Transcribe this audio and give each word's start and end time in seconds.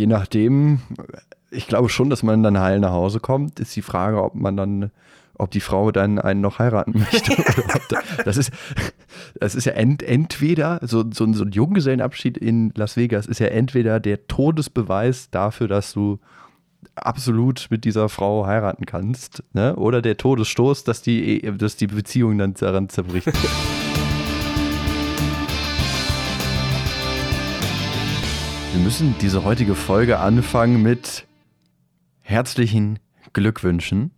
je 0.00 0.06
nachdem, 0.06 0.80
ich 1.50 1.66
glaube 1.66 1.90
schon, 1.90 2.08
dass 2.08 2.22
man 2.22 2.42
dann 2.42 2.58
heil 2.58 2.80
nach 2.80 2.92
Hause 2.92 3.20
kommt, 3.20 3.60
ist 3.60 3.76
die 3.76 3.82
Frage, 3.82 4.22
ob 4.22 4.34
man 4.34 4.56
dann, 4.56 4.90
ob 5.34 5.50
die 5.50 5.60
Frau 5.60 5.92
dann 5.92 6.18
einen 6.18 6.40
noch 6.40 6.58
heiraten 6.58 6.98
möchte. 7.12 7.36
das, 8.24 8.38
ist, 8.38 8.50
das 9.38 9.54
ist 9.54 9.66
ja 9.66 9.72
ent, 9.72 10.02
entweder, 10.02 10.80
so, 10.82 11.04
so, 11.12 11.30
so 11.32 11.44
ein 11.44 11.52
Junggesellenabschied 11.52 12.38
in 12.38 12.72
Las 12.74 12.96
Vegas 12.96 13.26
ist 13.26 13.40
ja 13.40 13.48
entweder 13.48 14.00
der 14.00 14.26
Todesbeweis 14.26 15.30
dafür, 15.30 15.68
dass 15.68 15.92
du 15.92 16.18
absolut 16.94 17.66
mit 17.68 17.84
dieser 17.84 18.08
Frau 18.08 18.46
heiraten 18.46 18.86
kannst, 18.86 19.42
ne? 19.52 19.76
oder 19.76 20.00
der 20.00 20.16
Todesstoß, 20.16 20.84
dass 20.84 21.02
die, 21.02 21.42
dass 21.58 21.76
die 21.76 21.88
Beziehung 21.88 22.38
dann 22.38 22.54
daran 22.54 22.88
zerbricht. 22.88 23.30
Wir 28.72 28.80
müssen 28.84 29.16
diese 29.20 29.42
heutige 29.42 29.74
Folge 29.74 30.20
anfangen 30.20 30.80
mit 30.80 31.26
herzlichen 32.20 33.00
Glückwünschen 33.32 34.12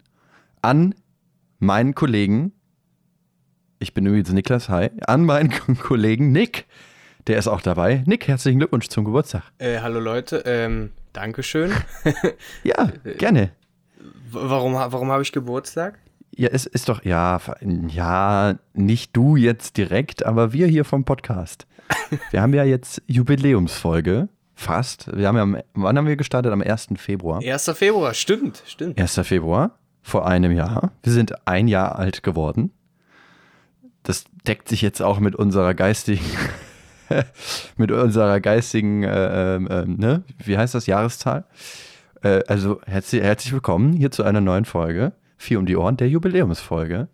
an 0.60 0.94
meinen 1.58 1.94
Kollegen. 1.94 2.52
Ich 3.78 3.94
bin 3.94 4.04
übrigens 4.04 4.30
Niklas, 4.30 4.68
hi. 4.68 4.90
An 5.06 5.24
meinen 5.24 5.50
Kollegen 5.78 6.32
Nick. 6.32 6.66
Der 7.28 7.38
ist 7.38 7.48
auch 7.48 7.62
dabei. 7.62 8.04
Nick, 8.06 8.28
herzlichen 8.28 8.58
Glückwunsch 8.58 8.88
zum 8.88 9.06
Geburtstag. 9.06 9.42
Äh, 9.56 9.80
hallo 9.80 10.00
Leute, 10.00 10.42
ähm, 10.44 10.90
Dankeschön. 11.14 11.72
ja, 12.62 12.92
gerne. 13.16 13.52
Warum, 14.30 14.74
warum 14.74 15.10
habe 15.10 15.22
ich 15.22 15.32
Geburtstag? 15.32 15.98
Ja, 16.36 16.48
es 16.52 16.66
ist 16.66 16.90
doch, 16.90 17.04
ja, 17.04 17.40
ja, 17.88 18.56
nicht 18.74 19.16
du 19.16 19.36
jetzt 19.36 19.78
direkt, 19.78 20.26
aber 20.26 20.52
wir 20.52 20.66
hier 20.66 20.84
vom 20.84 21.04
Podcast. 21.04 21.66
Wir 22.30 22.40
haben 22.40 22.54
ja 22.54 22.64
jetzt 22.64 23.02
Jubiläumsfolge 23.06 24.28
Fast. 24.62 25.14
Wir 25.14 25.26
haben 25.26 25.54
ja, 25.54 25.62
wann 25.74 25.98
haben 25.98 26.06
wir 26.06 26.16
gestartet? 26.16 26.52
Am 26.52 26.62
1. 26.62 26.90
Februar. 26.96 27.42
1. 27.42 27.72
Februar, 27.74 28.14
stimmt, 28.14 28.62
stimmt. 28.64 28.98
1. 28.98 29.20
Februar, 29.24 29.76
vor 30.02 30.24
einem 30.24 30.52
Jahr. 30.52 30.92
Wir 31.02 31.12
sind 31.12 31.48
ein 31.48 31.66
Jahr 31.66 31.98
alt 31.98 32.22
geworden. 32.22 32.70
Das 34.04 34.24
deckt 34.46 34.68
sich 34.68 34.80
jetzt 34.80 35.02
auch 35.02 35.18
mit 35.18 35.34
unserer 35.34 35.74
geistigen, 35.74 36.24
mit 37.76 37.90
unserer 37.90 38.40
geistigen, 38.40 39.02
äh, 39.02 39.56
äh, 39.56 39.84
ne? 39.86 40.22
wie 40.38 40.56
heißt 40.56 40.76
das, 40.76 40.86
Jahreszahl? 40.86 41.44
Äh, 42.22 42.42
also 42.46 42.80
herzlich, 42.86 43.20
herzlich 43.20 43.52
willkommen 43.52 43.92
hier 43.92 44.12
zu 44.12 44.22
einer 44.22 44.40
neuen 44.40 44.64
Folge, 44.64 45.12
Vier 45.38 45.58
um 45.58 45.66
die 45.66 45.76
Ohren, 45.76 45.96
der 45.96 46.08
Jubiläumsfolge 46.08 47.08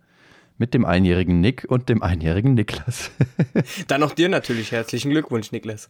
mit 0.59 0.75
dem 0.75 0.85
einjährigen 0.85 1.41
Nick 1.41 1.65
und 1.67 1.89
dem 1.89 2.03
einjährigen 2.03 2.53
Niklas. 2.53 3.09
Dann 3.87 4.03
auch 4.03 4.13
dir 4.13 4.29
natürlich 4.29 4.71
herzlichen 4.71 5.09
Glückwunsch, 5.09 5.51
Niklas. 5.51 5.89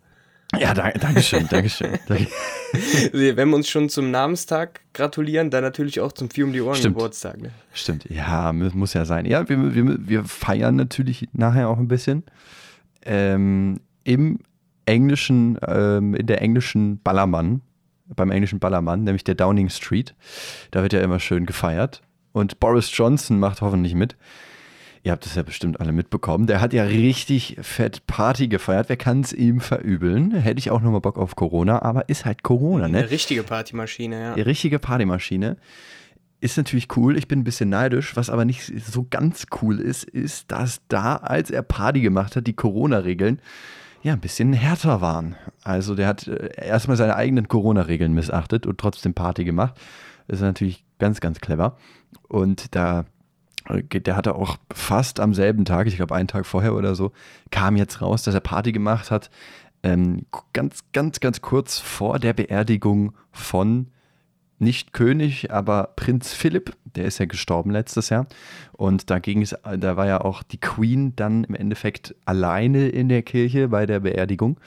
Ja, 0.57 0.73
danke, 0.73 0.99
Dankeschön, 0.99 1.47
Dankeschön. 1.47 1.99
Wenn 3.11 3.49
wir 3.49 3.55
uns 3.55 3.69
schon 3.69 3.87
zum 3.87 4.09
Namenstag 4.09 4.81
gratulieren, 4.93 5.51
dann 5.51 5.63
natürlich 5.63 5.99
auch 5.99 6.11
zum 6.11 6.29
Vier 6.29 6.45
um 6.45 6.53
die 6.53 6.61
Ohren 6.61 6.75
Stimmt. 6.75 6.95
Geburtstag. 6.95 7.39
Ne? 7.39 7.51
Stimmt, 7.71 8.05
ja, 8.09 8.51
muss 8.51 8.93
ja 8.93 9.05
sein. 9.05 9.25
Ja, 9.25 9.47
wir, 9.47 9.75
wir, 9.75 10.07
wir 10.07 10.23
feiern 10.25 10.75
natürlich 10.75 11.29
nachher 11.33 11.69
auch 11.69 11.77
ein 11.77 11.87
bisschen. 11.87 12.23
Ähm, 13.05 13.79
Im 14.03 14.39
englischen, 14.85 15.59
ähm, 15.67 16.15
in 16.15 16.25
der 16.25 16.41
englischen 16.41 16.99
Ballermann, 17.01 17.61
beim 18.07 18.31
englischen 18.31 18.59
Ballermann, 18.59 19.03
nämlich 19.03 19.23
der 19.23 19.35
Downing 19.35 19.69
Street. 19.69 20.15
Da 20.71 20.81
wird 20.81 20.93
ja 20.93 21.01
immer 21.01 21.19
schön 21.19 21.45
gefeiert. 21.45 22.01
Und 22.31 22.59
Boris 22.59 22.89
Johnson 22.95 23.39
macht 23.39 23.61
hoffentlich 23.61 23.93
mit. 23.93 24.15
Ihr 25.03 25.11
habt 25.11 25.25
es 25.25 25.35
ja 25.35 25.43
bestimmt 25.43 25.79
alle 25.79 25.91
mitbekommen. 25.91 26.45
Der 26.47 26.59
hat 26.59 26.73
ja 26.73 26.83
richtig 26.83 27.57
fett 27.61 28.05
Party 28.05 28.47
gefeiert. 28.47 28.89
Wer 28.89 28.97
kann 28.97 29.21
es 29.21 29.31
ihm 29.31 29.61
verübeln? 29.61 30.31
Hätte 30.31 30.59
ich 30.59 30.71
auch 30.71 30.81
nochmal 30.81 31.01
Bock 31.01 31.17
auf 31.17 31.35
Corona, 31.35 31.81
aber 31.81 32.09
ist 32.09 32.25
halt 32.25 32.43
Corona, 32.43 32.87
ne? 32.87 32.99
Eine 32.99 33.11
richtige 33.11 33.43
Partymaschine, 33.43 34.21
ja. 34.21 34.35
Die 34.35 34.41
richtige 34.41 34.79
Partymaschine. 34.79 35.57
Ist 36.41 36.57
natürlich 36.57 36.95
cool. 36.95 37.17
Ich 37.17 37.27
bin 37.27 37.39
ein 37.39 37.43
bisschen 37.43 37.69
neidisch. 37.69 38.15
Was 38.15 38.29
aber 38.29 38.45
nicht 38.45 38.71
so 38.85 39.05
ganz 39.09 39.47
cool 39.61 39.79
ist, 39.79 40.03
ist, 40.03 40.51
dass 40.51 40.81
da, 40.87 41.17
als 41.17 41.51
er 41.51 41.63
Party 41.63 42.01
gemacht 42.01 42.35
hat, 42.35 42.47
die 42.47 42.53
Corona-Regeln 42.53 43.41
ja 44.01 44.13
ein 44.13 44.21
bisschen 44.21 44.53
härter 44.53 45.01
waren. 45.01 45.35
Also 45.63 45.95
der 45.95 46.07
hat 46.07 46.27
äh, 46.27 46.49
erstmal 46.55 46.97
seine 46.97 47.15
eigenen 47.15 47.47
Corona-Regeln 47.47 48.13
missachtet 48.13 48.65
und 48.65 48.77
trotzdem 48.79 49.13
Party 49.13 49.43
gemacht. 49.43 49.75
Das 50.27 50.39
ist 50.39 50.43
natürlich 50.43 50.85
ganz, 50.99 51.19
ganz 51.19 51.39
clever. 51.39 51.77
Und 52.27 52.75
da 52.75 53.05
der 53.69 54.15
hatte 54.15 54.35
auch 54.35 54.57
fast 54.73 55.19
am 55.19 55.33
selben 55.33 55.65
Tag, 55.65 55.87
ich 55.87 55.95
glaube 55.95 56.15
einen 56.15 56.27
Tag 56.27 56.45
vorher 56.45 56.75
oder 56.75 56.95
so, 56.95 57.11
kam 57.51 57.75
jetzt 57.75 58.01
raus, 58.01 58.23
dass 58.23 58.33
er 58.33 58.41
Party 58.41 58.71
gemacht 58.71 59.11
hat. 59.11 59.29
Ähm, 59.81 60.25
ganz, 60.53 60.83
ganz, 60.91 61.19
ganz 61.19 61.41
kurz 61.41 61.79
vor 61.79 62.19
der 62.19 62.33
Beerdigung 62.33 63.13
von 63.31 63.87
nicht 64.59 64.91
König, 64.91 65.51
aber 65.51 65.93
Prinz 65.95 66.33
Philipp, 66.33 66.75
der 66.83 67.05
ist 67.05 67.17
ja 67.17 67.25
gestorben 67.25 67.71
letztes 67.71 68.09
Jahr. 68.09 68.27
Und 68.73 69.09
da 69.09 69.19
ging 69.19 69.41
es, 69.41 69.55
da 69.77 69.95
war 69.95 70.05
ja 70.05 70.21
auch 70.21 70.43
die 70.43 70.59
Queen 70.59 71.15
dann 71.15 71.45
im 71.45 71.55
Endeffekt 71.55 72.13
alleine 72.25 72.89
in 72.89 73.07
der 73.07 73.21
Kirche 73.23 73.69
bei 73.69 73.85
der 73.85 74.01
Beerdigung. 74.01 74.59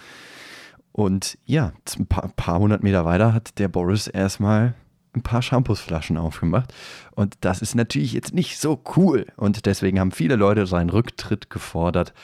Und 0.92 1.38
ja, 1.44 1.72
ein 1.98 2.06
paar, 2.06 2.28
paar 2.36 2.58
hundert 2.58 2.82
Meter 2.82 3.04
weiter 3.04 3.34
hat 3.34 3.58
der 3.58 3.68
Boris 3.68 4.06
erstmal 4.06 4.74
ein 5.14 5.22
paar 5.22 5.42
Shampoosflaschen 5.42 6.16
aufgemacht. 6.16 6.72
Und 7.12 7.36
das 7.40 7.60
ist 7.60 7.74
natürlich 7.74 8.12
jetzt 8.12 8.34
nicht 8.34 8.58
so 8.58 8.82
cool. 8.96 9.26
Und 9.36 9.66
deswegen 9.66 10.00
haben 10.00 10.12
viele 10.12 10.36
Leute 10.36 10.66
seinen 10.66 10.90
Rücktritt 10.90 11.50
gefordert. 11.50 12.14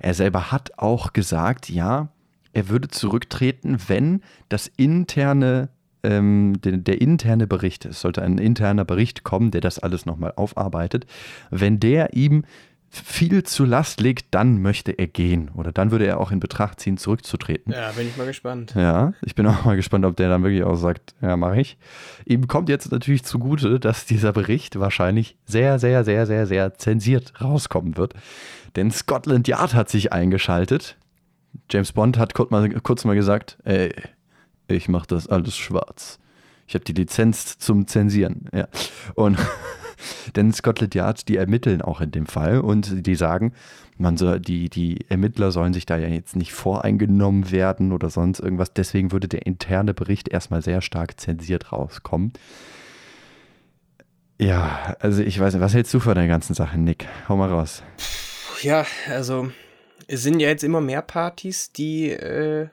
Er 0.00 0.14
selber 0.14 0.50
hat 0.50 0.78
auch 0.78 1.12
gesagt, 1.12 1.68
ja, 1.68 2.08
er 2.52 2.68
würde 2.68 2.88
zurücktreten, 2.88 3.78
wenn 3.88 4.22
das 4.48 4.70
interne, 4.76 5.68
ähm, 6.02 6.60
der, 6.62 6.78
der, 6.78 7.00
interne 7.00 7.46
Bericht, 7.46 7.84
es 7.84 8.00
sollte 8.00 8.22
ein 8.22 8.38
interner 8.38 8.84
Bericht 8.84 9.22
kommen, 9.22 9.50
der 9.50 9.60
das 9.60 9.78
alles 9.78 10.06
nochmal 10.06 10.32
aufarbeitet, 10.34 11.06
wenn 11.50 11.78
der 11.78 12.14
ihm 12.14 12.44
viel 12.90 13.42
zu 13.42 13.64
Last 13.64 14.00
legt, 14.00 14.26
dann 14.30 14.62
möchte 14.62 14.92
er 14.92 15.06
gehen. 15.06 15.50
Oder 15.54 15.72
dann 15.72 15.90
würde 15.90 16.06
er 16.06 16.20
auch 16.20 16.30
in 16.30 16.40
Betracht 16.40 16.80
ziehen, 16.80 16.96
zurückzutreten. 16.96 17.72
Ja, 17.72 17.92
bin 17.92 18.08
ich 18.08 18.16
mal 18.16 18.26
gespannt. 18.26 18.74
Ja, 18.74 19.12
ich 19.22 19.34
bin 19.34 19.46
auch 19.46 19.64
mal 19.64 19.76
gespannt, 19.76 20.04
ob 20.04 20.16
der 20.16 20.28
dann 20.28 20.42
wirklich 20.42 20.64
auch 20.64 20.76
sagt, 20.76 21.14
ja, 21.20 21.36
mache 21.36 21.60
ich. 21.60 21.78
Ihm 22.24 22.48
kommt 22.48 22.68
jetzt 22.68 22.90
natürlich 22.90 23.24
zugute, 23.24 23.78
dass 23.78 24.06
dieser 24.06 24.32
Bericht 24.32 24.78
wahrscheinlich 24.78 25.36
sehr, 25.44 25.78
sehr, 25.78 26.04
sehr, 26.04 26.26
sehr, 26.26 26.46
sehr 26.46 26.74
zensiert 26.74 27.40
rauskommen 27.40 27.96
wird. 27.96 28.14
Denn 28.76 28.90
Scotland 28.90 29.48
Yard 29.48 29.74
hat 29.74 29.90
sich 29.90 30.12
eingeschaltet. 30.12 30.96
James 31.70 31.92
Bond 31.92 32.18
hat 32.18 32.34
kurz 32.34 32.50
mal, 32.50 32.68
kurz 32.80 33.04
mal 33.04 33.14
gesagt, 33.14 33.58
ey, 33.64 33.92
ich 34.66 34.88
mache 34.88 35.06
das 35.08 35.26
alles 35.26 35.56
schwarz. 35.56 36.18
Ich 36.66 36.74
habe 36.74 36.84
die 36.84 36.92
Lizenz 36.92 37.58
zum 37.58 37.86
Zensieren. 37.86 38.48
Ja. 38.52 38.68
Und 39.14 39.38
denn 40.36 40.52
Scotland 40.52 40.94
Yard, 40.94 41.28
die 41.28 41.36
ermitteln 41.36 41.82
auch 41.82 42.00
in 42.00 42.10
dem 42.10 42.26
Fall 42.26 42.60
und 42.60 43.06
die 43.06 43.14
sagen, 43.14 43.52
man 43.96 44.16
soll, 44.16 44.40
die, 44.40 44.70
die 44.70 45.04
Ermittler 45.08 45.50
sollen 45.50 45.72
sich 45.72 45.84
da 45.84 45.96
ja 45.96 46.08
jetzt 46.08 46.36
nicht 46.36 46.52
voreingenommen 46.52 47.50
werden 47.50 47.92
oder 47.92 48.10
sonst 48.10 48.40
irgendwas. 48.40 48.72
Deswegen 48.72 49.12
würde 49.12 49.28
der 49.28 49.46
interne 49.46 49.92
Bericht 49.92 50.28
erstmal 50.28 50.62
sehr 50.62 50.80
stark 50.80 51.18
zensiert 51.18 51.72
rauskommen. 51.72 52.32
Ja, 54.40 54.96
also 55.00 55.22
ich 55.22 55.38
weiß 55.40 55.54
nicht, 55.54 55.62
was 55.62 55.74
hältst 55.74 55.92
du 55.92 55.98
von 55.98 56.14
der 56.14 56.28
ganzen 56.28 56.54
Sache, 56.54 56.78
Nick? 56.78 57.06
Hau 57.28 57.36
mal 57.36 57.48
raus. 57.48 57.82
Ja, 58.62 58.86
also 59.10 59.50
es 60.06 60.22
sind 60.22 60.38
ja 60.38 60.48
jetzt 60.48 60.62
immer 60.62 60.80
mehr 60.80 61.02
Partys, 61.02 61.72
die 61.72 62.10
äh, 62.10 62.68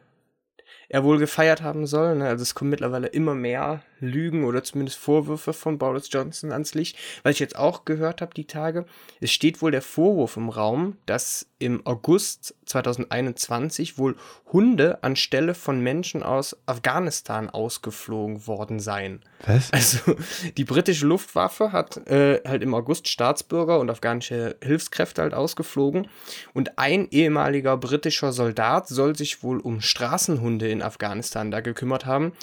er 0.90 1.04
wohl 1.04 1.18
gefeiert 1.18 1.64
haben 1.64 1.88
soll. 1.88 2.16
Ne? 2.18 2.28
Also 2.28 2.44
es 2.44 2.54
kommen 2.54 2.70
mittlerweile 2.70 3.08
immer 3.08 3.34
mehr 3.34 3.82
Lügen 4.00 4.44
oder 4.44 4.64
zumindest 4.64 4.98
Vorwürfe 4.98 5.54
von 5.54 5.78
Boris 5.78 6.10
Johnson 6.12 6.52
ans 6.52 6.74
Licht. 6.74 6.98
Was 7.24 7.34
ich 7.34 7.40
jetzt 7.40 7.56
auch 7.56 7.86
gehört 7.86 8.22
habe 8.22 8.34
die 8.34 8.48
Tage, 8.48 8.86
es 9.22 9.32
steht 9.32 9.62
wohl 9.62 9.72
der 9.72 9.82
Vorwurf 9.82 10.38
im 10.38 10.50
Raum, 10.50 10.98
dass 11.06 11.48
im 11.58 11.86
August 11.86 12.54
2021 12.66 13.98
wohl 13.98 14.16
Hunde 14.52 15.04
anstelle 15.04 15.56
von 15.56 15.80
Menschen 15.80 16.22
aus 16.22 16.58
Afghanistan 16.66 17.50
ausgeflogen 17.50 18.46
worden 18.46 18.80
seien. 18.80 19.22
Was? 19.46 19.72
Also 19.72 20.16
die 20.58 20.66
britische 20.66 21.08
Luftwaffe 21.08 21.72
hat 21.72 22.08
äh, 22.08 22.42
halt 22.46 22.62
im 22.62 22.74
August 22.74 23.08
Staatsbürger 23.08 23.80
und 23.80 23.90
afghanische 23.90 24.58
Hilfskräfte 24.62 25.22
halt 25.22 25.34
ausgeflogen 25.34 26.08
und 26.54 26.78
ein 26.78 27.08
ehemaliger 27.10 27.78
britischer 27.78 28.32
Soldat 28.32 28.88
soll 28.88 29.16
sich 29.16 29.42
wohl 29.42 29.60
um 29.60 29.82
Straßenhunde 29.82 30.68
in 30.68 30.82
Afghanistan 30.82 31.52
da 31.52 31.62
gekümmert 31.62 32.06
haben 32.06 32.34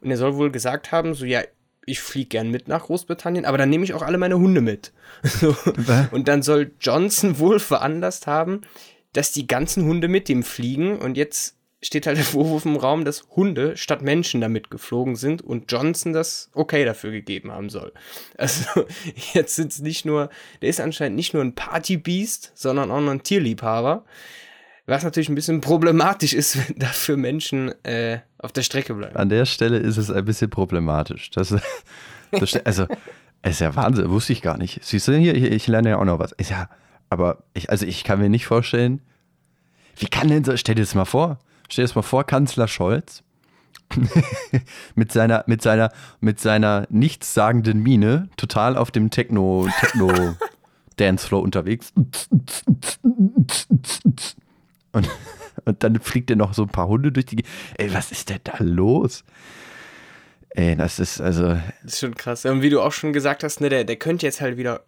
und 0.00 0.10
er 0.10 0.16
soll 0.16 0.36
wohl 0.36 0.50
gesagt 0.50 0.92
haben, 0.92 1.14
so 1.14 1.24
ja, 1.24 1.42
ich 1.86 2.00
fliege 2.00 2.28
gern 2.28 2.50
mit 2.50 2.68
nach 2.68 2.84
Großbritannien, 2.84 3.44
aber 3.44 3.58
dann 3.58 3.70
nehme 3.70 3.84
ich 3.84 3.94
auch 3.94 4.02
alle 4.02 4.18
meine 4.18 4.38
Hunde 4.38 4.60
mit. 4.60 4.92
So. 5.22 5.56
Und 6.12 6.28
dann 6.28 6.42
soll 6.42 6.72
Johnson 6.80 7.38
wohl 7.38 7.58
veranlasst 7.58 8.26
haben, 8.26 8.62
dass 9.12 9.32
die 9.32 9.46
ganzen 9.46 9.84
Hunde 9.84 10.08
mit 10.08 10.28
ihm 10.28 10.42
fliegen. 10.42 10.98
Und 10.98 11.16
jetzt 11.16 11.56
steht 11.82 12.06
halt 12.06 12.18
der 12.18 12.24
Vorwurf 12.24 12.64
im 12.64 12.76
Raum, 12.76 13.04
dass 13.04 13.26
Hunde 13.30 13.76
statt 13.76 14.02
Menschen 14.02 14.40
damit 14.40 14.70
geflogen 14.70 15.16
sind 15.16 15.42
und 15.42 15.70
Johnson 15.72 16.12
das 16.12 16.50
okay 16.54 16.84
dafür 16.84 17.10
gegeben 17.10 17.50
haben 17.50 17.70
soll. 17.70 17.92
Also 18.36 18.86
jetzt 19.32 19.56
sind 19.56 19.72
es 19.72 19.80
nicht 19.80 20.04
nur, 20.04 20.30
der 20.62 20.68
ist 20.68 20.80
anscheinend 20.80 21.16
nicht 21.16 21.34
nur 21.34 21.42
ein 21.42 21.54
Partybeast, 21.54 22.52
sondern 22.54 22.90
auch 22.90 23.00
noch 23.00 23.12
ein 23.12 23.22
Tierliebhaber. 23.22 24.04
Was 24.90 25.04
natürlich 25.04 25.28
ein 25.28 25.36
bisschen 25.36 25.60
problematisch 25.60 26.32
ist, 26.32 26.56
wenn 26.68 26.76
dafür 26.76 27.16
Menschen 27.16 27.72
äh, 27.84 28.18
auf 28.38 28.50
der 28.50 28.62
Strecke 28.62 28.94
bleiben. 28.94 29.14
An 29.14 29.28
der 29.28 29.46
Stelle 29.46 29.78
ist 29.78 29.96
es 29.96 30.10
ein 30.10 30.24
bisschen 30.24 30.50
problematisch. 30.50 31.30
Das, 31.30 31.54
das 32.32 32.56
also, 32.64 32.88
es 33.40 33.52
ist 33.52 33.60
ja 33.60 33.76
Wahnsinn, 33.76 34.10
wusste 34.10 34.32
ich 34.32 34.42
gar 34.42 34.58
nicht. 34.58 34.82
Siehst 34.82 35.06
du, 35.06 35.16
hier, 35.16 35.34
ich 35.36 35.68
lerne 35.68 35.90
ja 35.90 35.98
auch 35.98 36.04
noch 36.04 36.18
was. 36.18 36.32
Ist 36.32 36.50
ja, 36.50 36.68
aber 37.08 37.44
ich, 37.54 37.70
also 37.70 37.86
ich 37.86 38.02
kann 38.02 38.18
mir 38.18 38.28
nicht 38.28 38.46
vorstellen, 38.46 39.00
wie 39.96 40.06
kann 40.06 40.26
denn 40.26 40.42
so, 40.42 40.56
stell 40.56 40.74
dir 40.74 40.82
das 40.82 40.96
mal 40.96 41.04
vor, 41.04 41.38
stell 41.68 41.84
dir 41.84 41.88
das 41.88 41.94
mal 41.94 42.02
vor, 42.02 42.24
Kanzler 42.24 42.66
Scholz 42.66 43.22
mit 44.96 45.12
seiner, 45.12 45.44
mit 45.46 45.62
seiner, 45.62 45.92
mit 46.18 46.40
seiner 46.40 46.88
nichtssagenden 46.90 47.80
Miene 47.80 48.28
total 48.36 48.76
auf 48.76 48.90
dem 48.90 49.10
Techno, 49.10 49.68
Techno 49.80 50.34
Dancefloor 50.96 51.42
unterwegs. 51.42 51.92
Und, 54.92 55.08
und 55.64 55.82
dann 55.82 56.00
fliegt 56.00 56.30
er 56.30 56.36
noch 56.36 56.54
so 56.54 56.62
ein 56.62 56.68
paar 56.68 56.88
Hunde 56.88 57.12
durch 57.12 57.26
die. 57.26 57.44
Ey, 57.76 57.92
was 57.92 58.12
ist 58.12 58.30
denn 58.30 58.40
da 58.44 58.54
los? 58.58 59.24
Ey, 60.50 60.76
das 60.76 60.98
ist 60.98 61.20
also. 61.20 61.48
Das 61.82 61.94
ist 61.94 62.00
schon 62.00 62.14
krass. 62.14 62.44
Und 62.44 62.62
wie 62.62 62.70
du 62.70 62.80
auch 62.80 62.92
schon 62.92 63.12
gesagt 63.12 63.44
hast, 63.44 63.60
ne, 63.60 63.68
der, 63.68 63.84
der 63.84 63.96
könnte 63.96 64.26
jetzt 64.26 64.40
halt 64.40 64.56
wieder 64.56 64.84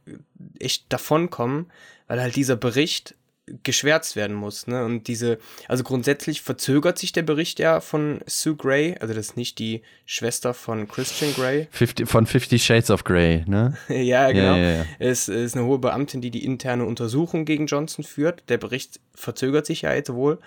echt 0.58 0.92
davonkommen, 0.92 1.70
weil 2.08 2.20
halt 2.20 2.36
dieser 2.36 2.56
Bericht 2.56 3.14
geschwärzt 3.46 4.14
werden 4.14 4.36
muss. 4.36 4.66
Ne? 4.66 4.84
Und 4.84 5.08
diese, 5.08 5.38
also 5.66 5.82
grundsätzlich 5.82 6.42
verzögert 6.42 6.98
sich 6.98 7.12
der 7.12 7.22
Bericht 7.22 7.58
ja 7.58 7.80
von 7.80 8.20
Sue 8.26 8.54
Gray, 8.54 8.96
also 9.00 9.14
das 9.14 9.30
ist 9.30 9.36
nicht 9.36 9.58
die 9.58 9.82
Schwester 10.06 10.54
von 10.54 10.86
Christian 10.86 11.34
Gray. 11.34 11.66
50, 11.72 12.08
von 12.08 12.26
Fifty 12.26 12.58
Shades 12.58 12.90
of 12.90 13.04
Grey, 13.04 13.44
ne? 13.46 13.76
ja, 13.88 14.30
genau. 14.30 14.54
Ja, 14.54 14.56
ja, 14.56 14.70
ja. 14.76 14.84
Es 14.98 15.28
ist 15.28 15.56
eine 15.56 15.66
hohe 15.66 15.78
Beamtin, 15.78 16.20
die 16.20 16.30
die 16.30 16.44
interne 16.44 16.84
Untersuchung 16.84 17.44
gegen 17.44 17.66
Johnson 17.66 18.04
führt. 18.04 18.44
Der 18.48 18.58
Bericht 18.58 19.00
verzögert 19.14 19.66
sich 19.66 19.82
ja 19.82 19.92
jetzt 19.92 20.12
wohl 20.12 20.38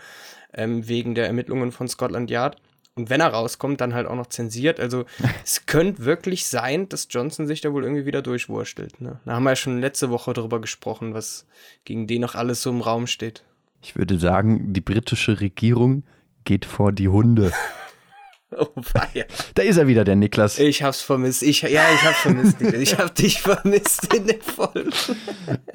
ähm, 0.53 0.87
wegen 0.87 1.15
der 1.15 1.27
Ermittlungen 1.27 1.71
von 1.71 1.87
Scotland 1.89 2.31
Yard. 2.31 2.57
Und 2.97 3.09
wenn 3.09 3.19
er 3.19 3.27
rauskommt, 3.27 3.81
dann 3.81 3.93
halt 3.93 4.07
auch 4.07 4.15
noch 4.15 4.27
zensiert. 4.27 4.79
Also 4.79 5.05
es 5.43 5.65
könnte 5.65 6.05
wirklich 6.05 6.47
sein, 6.47 6.87
dass 6.87 7.07
Johnson 7.09 7.45
sich 7.45 7.61
da 7.61 7.73
wohl 7.73 7.83
irgendwie 7.83 8.05
wieder 8.05 8.21
durchwurstelt. 8.21 9.01
Ne? 9.01 9.19
Da 9.25 9.33
haben 9.33 9.43
wir 9.43 9.51
ja 9.51 9.55
schon 9.57 9.81
letzte 9.81 10.09
Woche 10.09 10.33
drüber 10.33 10.61
gesprochen, 10.61 11.13
was 11.13 11.45
gegen 11.83 12.07
den 12.07 12.21
noch 12.21 12.35
alles 12.35 12.61
so 12.61 12.69
im 12.69 12.81
Raum 12.81 13.07
steht. 13.07 13.43
Ich 13.81 13.97
würde 13.97 14.17
sagen, 14.17 14.73
die 14.73 14.81
britische 14.81 15.41
Regierung 15.41 16.03
geht 16.45 16.65
vor 16.65 16.91
die 16.91 17.09
Hunde. 17.09 17.51
Oh, 18.57 18.67
weia. 18.93 19.25
Da 19.53 19.63
ist 19.63 19.77
er 19.77 19.87
wieder, 19.87 20.03
der 20.03 20.15
Niklas. 20.15 20.59
Ich 20.59 20.83
hab's 20.83 21.01
vermisst. 21.01 21.43
Ich, 21.43 21.61
ja, 21.61 21.81
ich 21.93 22.03
hab's 22.03 22.19
vermisst, 22.19 22.61
Niklas. 22.61 22.81
Ich 22.81 22.97
hab 22.97 23.15
dich 23.15 23.41
vermisst 23.41 24.13
in 24.13 24.27
der 24.27 24.39
Folge. 24.39 24.91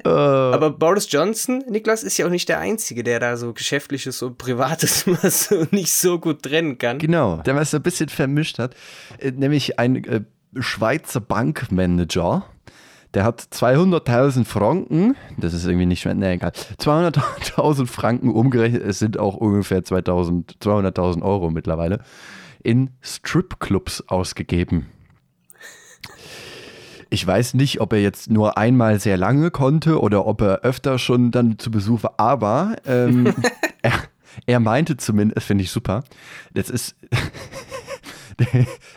Uh. 0.05 0.09
Aber 0.09 0.71
Boris 0.71 1.11
Johnson, 1.11 1.63
Niklas, 1.69 2.03
ist 2.03 2.17
ja 2.17 2.25
auch 2.25 2.31
nicht 2.31 2.49
der 2.49 2.59
Einzige, 2.59 3.03
der 3.03 3.19
da 3.19 3.37
so 3.37 3.53
Geschäftliches 3.53 4.21
und 4.21 4.37
Privates 4.37 5.05
mal 5.05 5.29
so 5.29 5.65
nicht 5.71 5.93
so 5.93 6.19
gut 6.19 6.43
trennen 6.43 6.77
kann. 6.77 6.97
Genau, 6.97 7.37
der 7.37 7.55
was 7.55 7.71
so 7.71 7.77
ein 7.77 7.83
bisschen 7.83 8.09
vermischt 8.09 8.59
hat. 8.59 8.75
Äh, 9.19 9.31
nämlich 9.31 9.79
ein 9.79 10.03
äh, 10.03 10.21
Schweizer 10.59 11.21
Bankmanager. 11.21 12.45
Der 13.13 13.25
hat 13.25 13.41
200.000 13.41 14.45
Franken, 14.45 15.17
das 15.37 15.53
ist 15.53 15.65
irgendwie 15.65 15.85
nicht 15.85 16.05
mehr, 16.05 16.13
ne, 16.13 16.31
egal, 16.31 16.53
200.000 16.79 17.85
Franken 17.85 18.31
umgerechnet, 18.31 18.83
es 18.83 18.99
sind 18.99 19.19
auch 19.19 19.35
ungefähr 19.35 19.81
200.000 19.81 21.21
Euro 21.21 21.49
mittlerweile 21.49 21.99
in 22.63 22.91
Stripclubs 23.01 24.01
ausgegeben. 24.07 24.87
Ich 27.09 27.27
weiß 27.27 27.55
nicht, 27.55 27.81
ob 27.81 27.91
er 27.91 28.01
jetzt 28.01 28.29
nur 28.29 28.57
einmal 28.57 28.99
sehr 28.99 29.17
lange 29.17 29.51
konnte 29.51 29.99
oder 29.99 30.25
ob 30.25 30.41
er 30.41 30.61
öfter 30.61 30.97
schon 30.97 31.31
dann 31.31 31.59
zu 31.59 31.69
Besuch 31.69 32.03
war, 32.03 32.13
aber 32.17 32.77
ähm, 32.85 33.33
er, 33.81 33.91
er 34.45 34.59
meinte 34.61 34.95
zumindest, 34.95 35.37
das 35.37 35.43
finde 35.43 35.65
ich 35.65 35.71
super, 35.71 36.03
das 36.53 36.69
ist. 36.69 36.95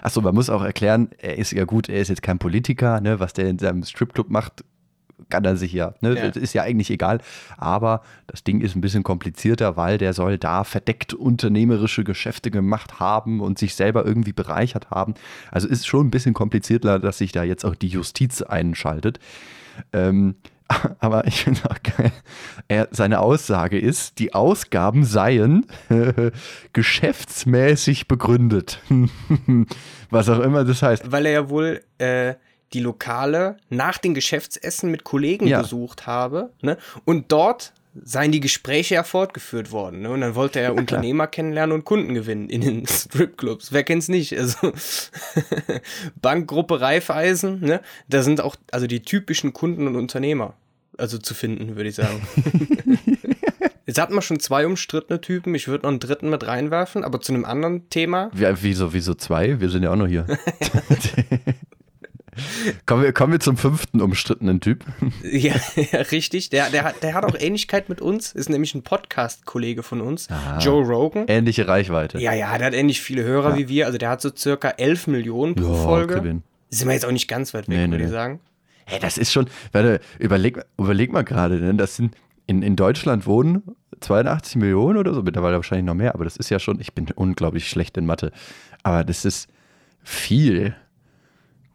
Achso, 0.00 0.20
man 0.20 0.34
muss 0.34 0.48
auch 0.48 0.62
erklären, 0.62 1.10
er 1.18 1.38
ist 1.38 1.50
ja 1.50 1.64
gut, 1.64 1.88
er 1.88 2.00
ist 2.00 2.08
jetzt 2.08 2.22
kein 2.22 2.38
Politiker, 2.38 3.00
ne, 3.00 3.18
was 3.18 3.32
der 3.32 3.48
in 3.48 3.58
seinem 3.58 3.82
Stripclub 3.82 4.30
macht, 4.30 4.64
kann 5.28 5.44
er 5.44 5.56
sich 5.56 5.72
ja. 5.72 5.94
Ne? 6.00 6.16
Ja. 6.16 6.28
Das 6.28 6.36
ist 6.36 6.52
ja 6.54 6.62
eigentlich 6.62 6.90
egal. 6.90 7.20
Aber 7.56 8.02
das 8.26 8.44
Ding 8.44 8.60
ist 8.60 8.74
ein 8.74 8.80
bisschen 8.80 9.02
komplizierter, 9.02 9.76
weil 9.76 9.98
der 9.98 10.12
soll 10.12 10.38
da 10.38 10.64
verdeckt 10.64 11.14
unternehmerische 11.14 12.04
Geschäfte 12.04 12.50
gemacht 12.50 13.00
haben 13.00 13.40
und 13.40 13.58
sich 13.58 13.74
selber 13.74 14.04
irgendwie 14.04 14.32
bereichert 14.32 14.90
haben. 14.90 15.14
Also 15.50 15.68
ist 15.68 15.86
schon 15.86 16.08
ein 16.08 16.10
bisschen 16.10 16.34
komplizierter, 16.34 16.98
dass 16.98 17.18
sich 17.18 17.32
da 17.32 17.42
jetzt 17.42 17.64
auch 17.64 17.74
die 17.74 17.88
Justiz 17.88 18.42
einschaltet. 18.42 19.18
Ähm, 19.92 20.36
aber 21.00 21.26
ich 21.26 21.44
finde 21.44 21.60
auch 21.70 21.82
geil, 21.82 22.12
er, 22.68 22.88
seine 22.90 23.20
Aussage 23.20 23.78
ist, 23.78 24.18
die 24.18 24.34
Ausgaben 24.34 25.04
seien 25.04 25.66
geschäftsmäßig 26.72 28.08
begründet. 28.08 28.80
Was 30.10 30.28
auch 30.28 30.40
immer 30.40 30.64
das 30.64 30.82
heißt. 30.82 31.10
Weil 31.10 31.26
er 31.26 31.32
ja 31.32 31.48
wohl 31.50 31.82
äh, 31.98 32.34
die 32.74 32.80
Lokale 32.80 33.56
nach 33.70 33.98
den 33.98 34.14
Geschäftsessen 34.14 34.90
mit 34.90 35.04
Kollegen 35.04 35.46
ja. 35.46 35.62
besucht 35.62 36.06
habe. 36.06 36.50
Ne? 36.60 36.76
Und 37.04 37.32
dort 37.32 37.72
seien 38.02 38.32
die 38.32 38.40
Gespräche 38.40 38.96
ja 38.96 39.04
fortgeführt 39.04 39.70
worden. 39.70 40.02
Ne? 40.02 40.10
Und 40.10 40.20
dann 40.20 40.34
wollte 40.34 40.58
er 40.58 40.70
ja, 40.70 40.72
Unternehmer 40.72 41.26
kennenlernen 41.26 41.74
und 41.74 41.84
Kunden 41.84 42.14
gewinnen 42.14 42.50
in 42.50 42.60
den 42.60 42.86
Stripclubs. 42.88 43.72
Wer 43.72 43.84
kennt's 43.84 44.08
nicht? 44.08 44.36
Also 44.36 44.72
Bankgruppe 46.20 46.80
Reifeisen, 46.80 47.60
ne? 47.60 47.80
Da 48.08 48.22
sind 48.22 48.40
auch 48.40 48.56
also 48.72 48.86
die 48.86 49.02
typischen 49.02 49.52
Kunden 49.52 49.86
und 49.86 49.96
Unternehmer 49.96 50.54
also 50.98 51.18
zu 51.18 51.34
finden, 51.34 51.76
würde 51.76 51.88
ich 51.88 51.96
sagen. 51.96 52.26
Jetzt 53.86 54.00
hatten 54.00 54.14
wir 54.14 54.22
schon 54.22 54.40
zwei 54.40 54.66
umstrittene 54.66 55.20
Typen. 55.20 55.54
Ich 55.54 55.68
würde 55.68 55.82
noch 55.82 55.90
einen 55.90 56.00
dritten 56.00 56.30
mit 56.30 56.46
reinwerfen, 56.46 57.04
aber 57.04 57.20
zu 57.20 57.34
einem 57.34 57.44
anderen 57.44 57.90
Thema. 57.90 58.30
Wie, 58.32 58.46
wieso, 58.62 58.94
wieso 58.94 59.14
zwei? 59.14 59.60
Wir 59.60 59.68
sind 59.68 59.82
ja 59.82 59.92
auch 59.92 59.96
noch 59.96 60.06
hier. 60.06 60.26
Kommen, 62.86 63.02
wir, 63.02 63.12
kommen 63.12 63.32
wir 63.32 63.40
zum 63.40 63.56
fünften 63.56 64.00
umstrittenen 64.00 64.60
Typ. 64.60 64.84
Ja, 65.22 65.54
ja 65.92 66.00
richtig. 66.00 66.50
Der, 66.50 66.70
der, 66.70 66.84
hat, 66.84 67.02
der 67.02 67.14
hat 67.14 67.24
auch 67.24 67.34
Ähnlichkeit 67.38 67.88
mit 67.88 68.00
uns. 68.00 68.32
Ist 68.32 68.48
nämlich 68.48 68.74
ein 68.74 68.82
Podcast-Kollege 68.82 69.82
von 69.82 70.00
uns. 70.00 70.30
Aha. 70.30 70.58
Joe 70.58 70.84
Rogan. 70.84 71.24
Ähnliche 71.28 71.68
Reichweite. 71.68 72.18
Ja, 72.18 72.32
ja, 72.32 72.56
der 72.58 72.68
hat 72.68 72.74
ähnlich 72.74 73.00
viele 73.00 73.24
Hörer 73.24 73.50
ja. 73.50 73.56
wie 73.58 73.68
wir. 73.68 73.86
Also 73.86 73.98
der 73.98 74.10
hat 74.10 74.20
so 74.20 74.30
circa 74.34 74.70
11 74.70 75.06
Millionen 75.06 75.54
pro 75.54 75.74
ja, 75.74 75.82
Folge. 75.82 76.14
Gewinn. 76.16 76.42
Sind 76.70 76.88
wir 76.88 76.94
jetzt 76.94 77.06
auch 77.06 77.12
nicht 77.12 77.28
ganz 77.28 77.54
weit 77.54 77.68
weg, 77.68 77.76
nee, 77.76 77.82
würde 77.84 77.98
nee. 77.98 78.04
ich 78.04 78.10
sagen. 78.10 78.40
Hey, 78.86 78.98
das 79.00 79.16
ist 79.16 79.32
schon, 79.32 79.46
warte, 79.72 80.00
überleg, 80.18 80.60
überleg 80.78 81.12
mal 81.12 81.24
gerade, 81.24 81.58
denn 81.58 81.78
das 81.78 81.96
sind 81.96 82.14
in, 82.46 82.62
in 82.62 82.76
Deutschland 82.76 83.26
wohnen 83.26 83.62
82 84.00 84.56
Millionen 84.56 84.98
oder 84.98 85.14
so, 85.14 85.22
mittlerweile 85.22 85.56
wahrscheinlich 85.56 85.86
noch 85.86 85.94
mehr, 85.94 86.14
aber 86.14 86.24
das 86.24 86.36
ist 86.36 86.50
ja 86.50 86.58
schon, 86.58 86.80
ich 86.80 86.92
bin 86.92 87.06
unglaublich 87.14 87.68
schlecht 87.68 87.96
in 87.96 88.04
Mathe, 88.06 88.32
aber 88.82 89.04
das 89.04 89.24
ist 89.24 89.48
viel. 90.02 90.76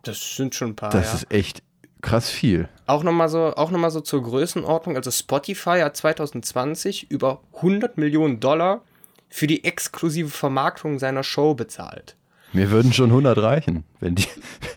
Das 0.03 0.35
sind 0.35 0.55
schon 0.55 0.69
ein 0.69 0.75
paar. 0.75 0.91
Das 0.91 1.07
ja. 1.07 1.13
ist 1.15 1.31
echt 1.31 1.63
krass 2.01 2.29
viel. 2.29 2.69
Auch 2.85 3.03
nochmal 3.03 3.29
so, 3.29 3.53
noch 3.55 3.89
so 3.89 4.01
zur 4.01 4.23
Größenordnung. 4.23 4.95
Also 4.95 5.11
Spotify 5.11 5.81
hat 5.81 5.97
2020 5.97 7.11
über 7.11 7.41
100 7.55 7.97
Millionen 7.97 8.39
Dollar 8.39 8.81
für 9.29 9.47
die 9.47 9.63
exklusive 9.63 10.29
Vermarktung 10.29 10.99
seiner 10.99 11.23
Show 11.23 11.53
bezahlt. 11.53 12.15
Mir 12.51 12.71
würden 12.71 12.93
schon 12.93 13.11
100 13.11 13.37
reichen, 13.37 13.83
wenn 13.99 14.15
die, 14.15 14.25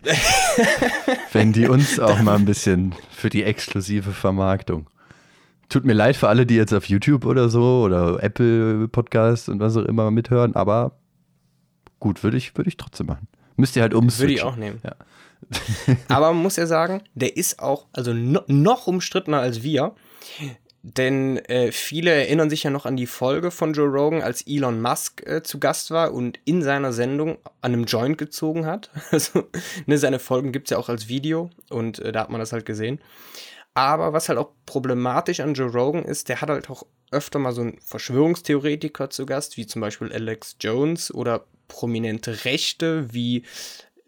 wenn 1.33 1.53
die 1.53 1.67
uns 1.67 1.99
auch 1.99 2.21
mal 2.21 2.35
ein 2.35 2.45
bisschen 2.45 2.93
für 3.09 3.31
die 3.31 3.43
exklusive 3.43 4.11
Vermarktung. 4.11 4.87
Tut 5.69 5.83
mir 5.83 5.93
leid 5.93 6.15
für 6.15 6.27
alle, 6.27 6.45
die 6.45 6.55
jetzt 6.55 6.73
auf 6.73 6.85
YouTube 6.85 7.25
oder 7.25 7.49
so 7.49 7.81
oder 7.83 8.21
Apple 8.21 8.87
Podcast 8.89 9.49
und 9.49 9.59
was 9.59 9.75
auch 9.75 9.85
immer 9.85 10.11
mithören, 10.11 10.55
aber 10.55 10.91
gut, 11.99 12.21
würde 12.21 12.37
ich, 12.37 12.55
würde 12.55 12.67
ich 12.67 12.77
trotzdem 12.77 13.07
machen. 13.07 13.27
Müsst 13.55 13.75
ihr 13.75 13.81
halt 13.81 13.93
umswitchen. 13.93 14.21
Würde 14.21 14.33
ich 14.33 14.43
auch 14.43 14.55
nehmen. 14.55 14.81
Ja. 14.83 14.95
Aber 16.07 16.33
man 16.33 16.41
muss 16.41 16.55
ja 16.55 16.67
sagen, 16.67 17.03
der 17.13 17.37
ist 17.37 17.59
auch 17.59 17.87
also 17.93 18.13
no, 18.13 18.41
noch 18.47 18.87
umstrittener 18.87 19.39
als 19.39 19.63
wir. 19.63 19.95
Denn 20.85 21.37
äh, 21.37 21.71
viele 21.71 22.11
erinnern 22.11 22.49
sich 22.49 22.63
ja 22.63 22.69
noch 22.69 22.85
an 22.85 22.97
die 22.97 23.07
Folge 23.07 23.51
von 23.51 23.71
Joe 23.71 23.87
Rogan, 23.87 24.21
als 24.21 24.45
Elon 24.45 24.81
Musk 24.81 25.25
äh, 25.25 25.41
zu 25.41 25.57
Gast 25.57 25.91
war 25.91 26.13
und 26.13 26.39
in 26.43 26.61
seiner 26.61 26.91
Sendung 26.91 27.37
an 27.61 27.71
einem 27.73 27.85
Joint 27.85 28.17
gezogen 28.17 28.65
hat. 28.65 28.89
Also, 29.11 29.47
ne, 29.85 29.97
seine 29.97 30.19
Folgen 30.19 30.51
gibt 30.51 30.67
es 30.67 30.71
ja 30.71 30.77
auch 30.77 30.89
als 30.89 31.07
Video 31.07 31.49
und 31.69 31.99
äh, 31.99 32.11
da 32.11 32.21
hat 32.21 32.29
man 32.29 32.41
das 32.41 32.51
halt 32.51 32.65
gesehen. 32.65 32.99
Aber 33.75 34.11
was 34.11 34.27
halt 34.27 34.37
auch 34.37 34.51
problematisch 34.65 35.39
an 35.39 35.53
Joe 35.53 35.71
Rogan 35.71 36.03
ist, 36.03 36.27
der 36.27 36.41
hat 36.41 36.49
halt 36.49 36.69
auch 36.69 36.83
öfter 37.13 37.39
mal 37.39 37.53
so 37.53 37.61
einen 37.61 37.79
Verschwörungstheoretiker 37.79 39.09
zu 39.09 39.25
Gast, 39.25 39.57
wie 39.57 39.65
zum 39.65 39.81
Beispiel 39.81 40.11
Alex 40.11 40.57
Jones 40.59 41.13
oder 41.13 41.45
prominente 41.67 42.45
Rechte 42.45 43.13
wie 43.13 43.43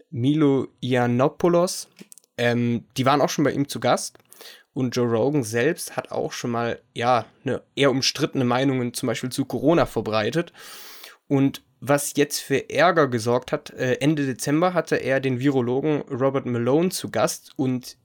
Milo 0.10 0.68
Yiannopoulos. 0.82 1.90
Ähm, 2.38 2.86
die 2.98 3.06
waren 3.06 3.22
auch 3.22 3.30
schon 3.30 3.46
bei 3.46 3.52
ihm 3.52 3.68
zu 3.68 3.80
Gast. 3.80 4.18
Und 4.74 4.94
Joe 4.96 5.08
Rogan 5.08 5.44
selbst 5.44 5.96
hat 5.96 6.12
auch 6.12 6.34
schon 6.34 6.52
mal, 6.52 6.82
ja, 6.94 7.26
eine 7.46 7.62
eher 7.76 7.92
umstrittene 7.92 8.44
Meinungen 8.44 8.94
zum 8.94 9.08
Beispiel 9.08 9.32
zu 9.32 9.46
Corona 9.46 9.86
verbreitet. 9.86 10.52
Und 11.28 11.64
was 11.80 12.14
jetzt 12.16 12.40
für 12.40 12.70
Ärger 12.70 13.08
gesorgt 13.08 13.52
hat, 13.52 13.70
äh, 13.72 13.96
Ende 14.02 14.26
Dezember 14.26 14.74
hatte 14.74 14.98
er 14.98 15.20
den 15.20 15.40
Virologen 15.40 16.02
Robert 16.02 16.46
Malone 16.46 16.90
zu 16.90 17.10
Gast 17.10 17.54
und 17.56 17.98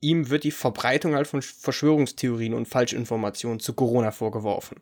ihm 0.00 0.30
wird 0.30 0.44
die 0.44 0.50
Verbreitung 0.50 1.14
halt 1.14 1.26
von 1.26 1.42
Verschwörungstheorien 1.42 2.54
und 2.54 2.68
Falschinformationen 2.68 3.60
zu 3.60 3.72
Corona 3.72 4.10
vorgeworfen. 4.10 4.80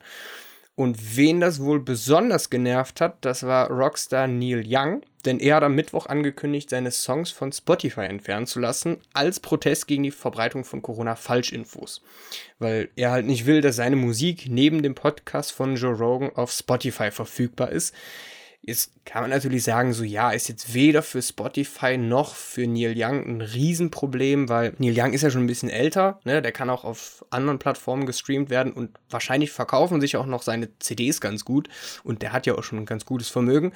Und 0.76 1.16
wen 1.16 1.40
das 1.40 1.62
wohl 1.62 1.80
besonders 1.80 2.50
genervt 2.50 3.00
hat, 3.00 3.16
das 3.22 3.44
war 3.44 3.70
Rockstar 3.70 4.26
Neil 4.26 4.62
Young, 4.66 5.00
denn 5.24 5.40
er 5.40 5.56
hat 5.56 5.62
am 5.62 5.74
Mittwoch 5.74 6.04
angekündigt, 6.04 6.68
seine 6.68 6.90
Songs 6.90 7.30
von 7.30 7.50
Spotify 7.50 8.02
entfernen 8.02 8.46
zu 8.46 8.60
lassen, 8.60 8.98
als 9.14 9.40
Protest 9.40 9.86
gegen 9.86 10.02
die 10.02 10.10
Verbreitung 10.10 10.64
von 10.64 10.82
Corona-Falschinfos. 10.82 12.02
Weil 12.58 12.90
er 12.94 13.10
halt 13.10 13.24
nicht 13.24 13.46
will, 13.46 13.62
dass 13.62 13.76
seine 13.76 13.96
Musik 13.96 14.48
neben 14.50 14.82
dem 14.82 14.94
Podcast 14.94 15.52
von 15.52 15.76
Joe 15.76 15.94
Rogan 15.94 16.30
auf 16.34 16.52
Spotify 16.52 17.10
verfügbar 17.10 17.70
ist. 17.70 17.94
Jetzt 18.68 18.90
kann 19.04 19.22
man 19.22 19.30
natürlich 19.30 19.62
sagen, 19.62 19.92
so 19.92 20.02
ja, 20.02 20.32
ist 20.32 20.48
jetzt 20.48 20.74
weder 20.74 21.04
für 21.04 21.22
Spotify 21.22 21.96
noch 21.96 22.34
für 22.34 22.66
Neil 22.66 22.94
Young 22.96 23.24
ein 23.24 23.40
Riesenproblem, 23.40 24.48
weil 24.48 24.74
Neil 24.78 24.92
Young 24.98 25.12
ist 25.12 25.22
ja 25.22 25.30
schon 25.30 25.44
ein 25.44 25.46
bisschen 25.46 25.70
älter, 25.70 26.18
ne? 26.24 26.42
Der 26.42 26.50
kann 26.50 26.68
auch 26.68 26.82
auf 26.82 27.24
anderen 27.30 27.60
Plattformen 27.60 28.06
gestreamt 28.06 28.50
werden 28.50 28.72
und 28.72 28.98
wahrscheinlich 29.08 29.52
verkaufen 29.52 30.00
sich 30.00 30.16
auch 30.16 30.26
noch 30.26 30.42
seine 30.42 30.76
CDs 30.80 31.20
ganz 31.20 31.44
gut 31.44 31.68
und 32.02 32.22
der 32.22 32.32
hat 32.32 32.44
ja 32.46 32.56
auch 32.56 32.64
schon 32.64 32.80
ein 32.80 32.86
ganz 32.86 33.06
gutes 33.06 33.28
Vermögen. 33.28 33.72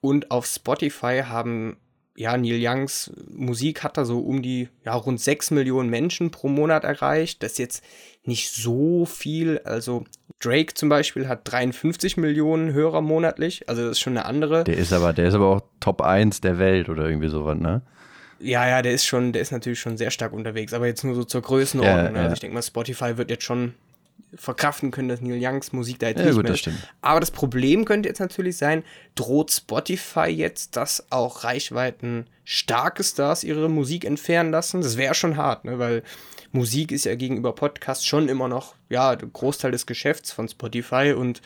Und 0.00 0.30
auf 0.30 0.46
Spotify 0.46 1.22
haben 1.26 1.76
ja, 2.18 2.36
Neil 2.36 2.58
Youngs 2.60 3.12
Musik 3.30 3.84
hat 3.84 3.96
da 3.96 4.04
so 4.04 4.18
um 4.18 4.42
die 4.42 4.68
ja, 4.84 4.92
rund 4.94 5.20
6 5.20 5.52
Millionen 5.52 5.88
Menschen 5.88 6.32
pro 6.32 6.48
Monat 6.48 6.82
erreicht. 6.82 7.44
Das 7.44 7.52
ist 7.52 7.58
jetzt 7.58 7.84
nicht 8.24 8.50
so 8.50 9.06
viel. 9.06 9.60
Also 9.62 10.04
Drake 10.40 10.74
zum 10.74 10.88
Beispiel 10.88 11.28
hat 11.28 11.42
53 11.44 12.16
Millionen 12.16 12.72
Hörer 12.72 13.02
monatlich. 13.02 13.68
Also 13.68 13.82
das 13.82 13.92
ist 13.92 14.00
schon 14.00 14.16
eine 14.16 14.26
andere. 14.26 14.64
Der 14.64 14.76
ist 14.76 14.92
aber, 14.92 15.12
der 15.12 15.28
ist 15.28 15.34
aber 15.34 15.46
auch 15.46 15.60
Top 15.78 16.02
1 16.02 16.40
der 16.40 16.58
Welt 16.58 16.88
oder 16.88 17.08
irgendwie 17.08 17.28
sowas, 17.28 17.56
ne? 17.56 17.82
Ja, 18.40 18.68
ja, 18.68 18.82
der 18.82 18.92
ist 18.92 19.04
schon, 19.04 19.32
der 19.32 19.42
ist 19.42 19.52
natürlich 19.52 19.78
schon 19.78 19.96
sehr 19.96 20.10
stark 20.10 20.32
unterwegs, 20.32 20.72
aber 20.72 20.86
jetzt 20.86 21.04
nur 21.04 21.14
so 21.14 21.22
zur 21.22 21.42
Größenordnung. 21.42 22.04
Ja, 22.04 22.10
ne? 22.10 22.20
Also 22.20 22.34
ich 22.34 22.40
denke 22.40 22.54
mal, 22.54 22.62
Spotify 22.62 23.16
wird 23.16 23.30
jetzt 23.30 23.44
schon 23.44 23.74
verkraften 24.34 24.90
können, 24.90 25.08
dass 25.08 25.20
Neil 25.20 25.38
Youngs 25.42 25.72
Musik 25.72 25.98
da 25.98 26.08
jetzt 26.08 26.18
ja, 26.18 26.26
nicht 26.26 26.34
gut, 26.34 26.44
mehr 26.44 26.52
das 26.52 26.60
stimmt. 26.60 26.88
Aber 27.00 27.20
das 27.20 27.30
Problem 27.30 27.84
könnte 27.84 28.08
jetzt 28.08 28.20
natürlich 28.20 28.56
sein, 28.56 28.84
droht 29.14 29.50
Spotify 29.50 30.28
jetzt, 30.28 30.76
dass 30.76 31.10
auch 31.10 31.44
Reichweiten 31.44 32.26
starke 32.44 33.02
Stars 33.02 33.44
ihre 33.44 33.68
Musik 33.68 34.04
entfernen 34.04 34.50
lassen? 34.50 34.80
Das 34.80 34.96
wäre 34.96 35.14
schon 35.14 35.36
hart, 35.36 35.64
ne? 35.64 35.78
weil 35.78 36.02
Musik 36.52 36.92
ist 36.92 37.04
ja 37.04 37.14
gegenüber 37.14 37.54
Podcasts 37.54 38.06
schon 38.06 38.28
immer 38.28 38.48
noch, 38.48 38.74
ja, 38.88 39.16
der 39.16 39.28
Großteil 39.28 39.70
des 39.70 39.86
Geschäfts 39.86 40.32
von 40.32 40.48
Spotify 40.48 41.14
und 41.16 41.42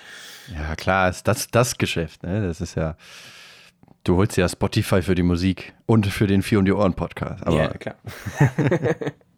Ja, 0.52 0.76
klar, 0.76 1.08
ist 1.08 1.26
das 1.26 1.48
das 1.48 1.78
Geschäft, 1.78 2.22
ne? 2.22 2.46
Das 2.46 2.60
ist 2.60 2.76
ja 2.76 2.96
Du 4.04 4.16
holst 4.16 4.36
ja 4.36 4.48
Spotify 4.48 5.00
für 5.00 5.14
die 5.14 5.22
Musik 5.22 5.74
und 5.86 6.06
für 6.08 6.26
den 6.26 6.42
Vier 6.42 6.58
und 6.58 6.64
die 6.64 6.72
Ohren 6.72 6.94
Podcast. 6.94 7.46
Aber 7.46 7.56
ja, 7.56 7.68
klar. 7.68 7.94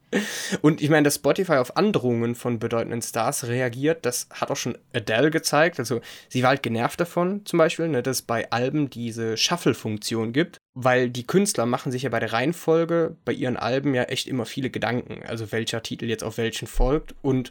Und 0.63 0.81
ich 0.81 0.91
meine, 0.91 1.05
dass 1.05 1.17
Spotify 1.17 1.55
auf 1.55 1.77
Androhungen 1.77 2.35
von 2.35 2.59
bedeutenden 2.59 3.03
Stars 3.03 3.47
reagiert, 3.47 4.05
das 4.07 4.29
hat 4.31 4.51
auch 4.51 4.57
schon 4.57 4.79
Adele 4.93 5.31
gezeigt. 5.31 5.79
Also 5.79 6.01
sie 6.29 6.43
war 6.43 6.51
halt 6.51 6.63
genervt 6.63 7.01
davon, 7.01 7.45
zum 7.45 7.59
Beispiel, 7.59 7.89
ne, 7.89 8.03
dass 8.03 8.19
es 8.19 8.23
bei 8.23 8.51
Alben 8.51 8.91
diese 8.91 9.37
Shuffle-Funktion 9.37 10.33
gibt, 10.33 10.59
weil 10.75 11.11
die 11.11 11.27
Künstler 11.27 11.67
machen 11.67 11.93
sich 11.93 12.03
ja 12.03 12.11
bei 12.11 12.21
der 12.21 12.33
Reihenfolge 12.33 13.17
bei 13.25 13.33
ihren 13.33 13.57
Alben 13.57 13.95
ja 13.95 14.05
echt 14.05 14.27
immer 14.27 14.47
viele 14.47 14.71
Gedanken, 14.71 15.23
also 15.27 15.53
welcher 15.53 15.83
Titel 15.83 16.07
jetzt 16.07 16.25
auf 16.25 16.39
welchen 16.39 16.67
folgt. 16.67 17.15
Und 17.23 17.51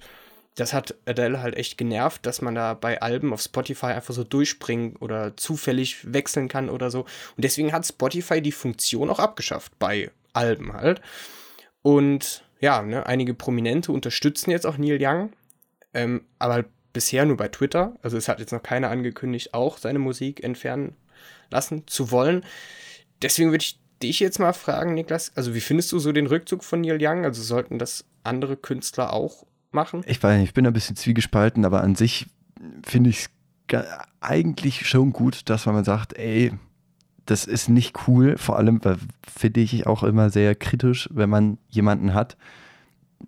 das 0.55 0.73
hat 0.73 0.95
Adele 1.05 1.41
halt 1.41 1.55
echt 1.55 1.77
genervt, 1.77 2.25
dass 2.25 2.41
man 2.41 2.55
da 2.55 2.73
bei 2.73 3.01
Alben 3.01 3.33
auf 3.33 3.41
Spotify 3.41 3.87
einfach 3.87 4.13
so 4.13 4.23
durchspringen 4.23 4.95
oder 4.97 5.35
zufällig 5.35 6.13
wechseln 6.13 6.47
kann 6.47 6.69
oder 6.69 6.91
so. 6.91 7.01
Und 7.01 7.43
deswegen 7.43 7.71
hat 7.71 7.87
Spotify 7.87 8.41
die 8.41 8.51
Funktion 8.51 9.09
auch 9.09 9.19
abgeschafft 9.19 9.77
bei 9.79 10.11
Alben 10.33 10.73
halt. 10.73 11.01
Und 11.81 12.43
ja, 12.63 12.81
ne, 12.81 13.05
einige 13.05 13.33
Prominente 13.33 13.91
unterstützen 13.91 14.49
jetzt 14.49 14.65
auch 14.65 14.77
Neil 14.77 14.97
Young, 14.97 15.33
ähm, 15.93 16.21
aber 16.39 16.53
halt 16.53 16.67
bisher 16.93 17.25
nur 17.25 17.35
bei 17.35 17.49
Twitter. 17.49 17.97
Also 18.01 18.15
es 18.15 18.29
hat 18.29 18.39
jetzt 18.39 18.53
noch 18.53 18.63
keiner 18.63 18.89
angekündigt, 18.89 19.53
auch 19.53 19.77
seine 19.77 19.99
Musik 19.99 20.41
entfernen 20.45 20.95
lassen 21.51 21.85
zu 21.87 22.09
wollen. 22.09 22.45
Deswegen 23.21 23.51
würde 23.51 23.65
ich 23.65 23.79
dich 24.01 24.21
jetzt 24.21 24.39
mal 24.39 24.53
fragen, 24.53 24.93
Niklas, 24.93 25.35
also 25.35 25.53
wie 25.53 25.59
findest 25.59 25.91
du 25.91 25.99
so 25.99 26.13
den 26.13 26.25
Rückzug 26.25 26.63
von 26.63 26.79
Neil 26.79 26.99
Young? 27.01 27.25
Also 27.25 27.43
sollten 27.43 27.79
das 27.79 28.05
andere 28.23 28.55
Künstler 28.55 29.11
auch 29.11 29.45
machen? 29.71 30.01
Ich 30.05 30.23
weiß 30.23 30.37
nicht, 30.37 30.47
ich 30.47 30.53
bin 30.53 30.65
ein 30.65 30.71
bisschen 30.71 30.95
zwiegespalten, 30.95 31.65
aber 31.65 31.81
an 31.81 31.95
sich 31.95 32.27
finde 32.85 33.09
ich 33.09 33.25
es 33.67 33.85
eigentlich 34.21 34.87
schon 34.87 35.11
gut, 35.11 35.49
dass 35.49 35.65
man 35.65 35.83
sagt, 35.83 36.13
ey, 36.13 36.53
das 37.25 37.45
ist 37.45 37.69
nicht 37.69 38.07
cool, 38.07 38.37
vor 38.37 38.57
allem 38.57 38.81
finde 39.25 39.61
ich 39.61 39.87
auch 39.87 40.03
immer 40.03 40.29
sehr 40.29 40.55
kritisch, 40.55 41.09
wenn 41.11 41.29
man 41.29 41.57
jemanden 41.69 42.13
hat, 42.13 42.37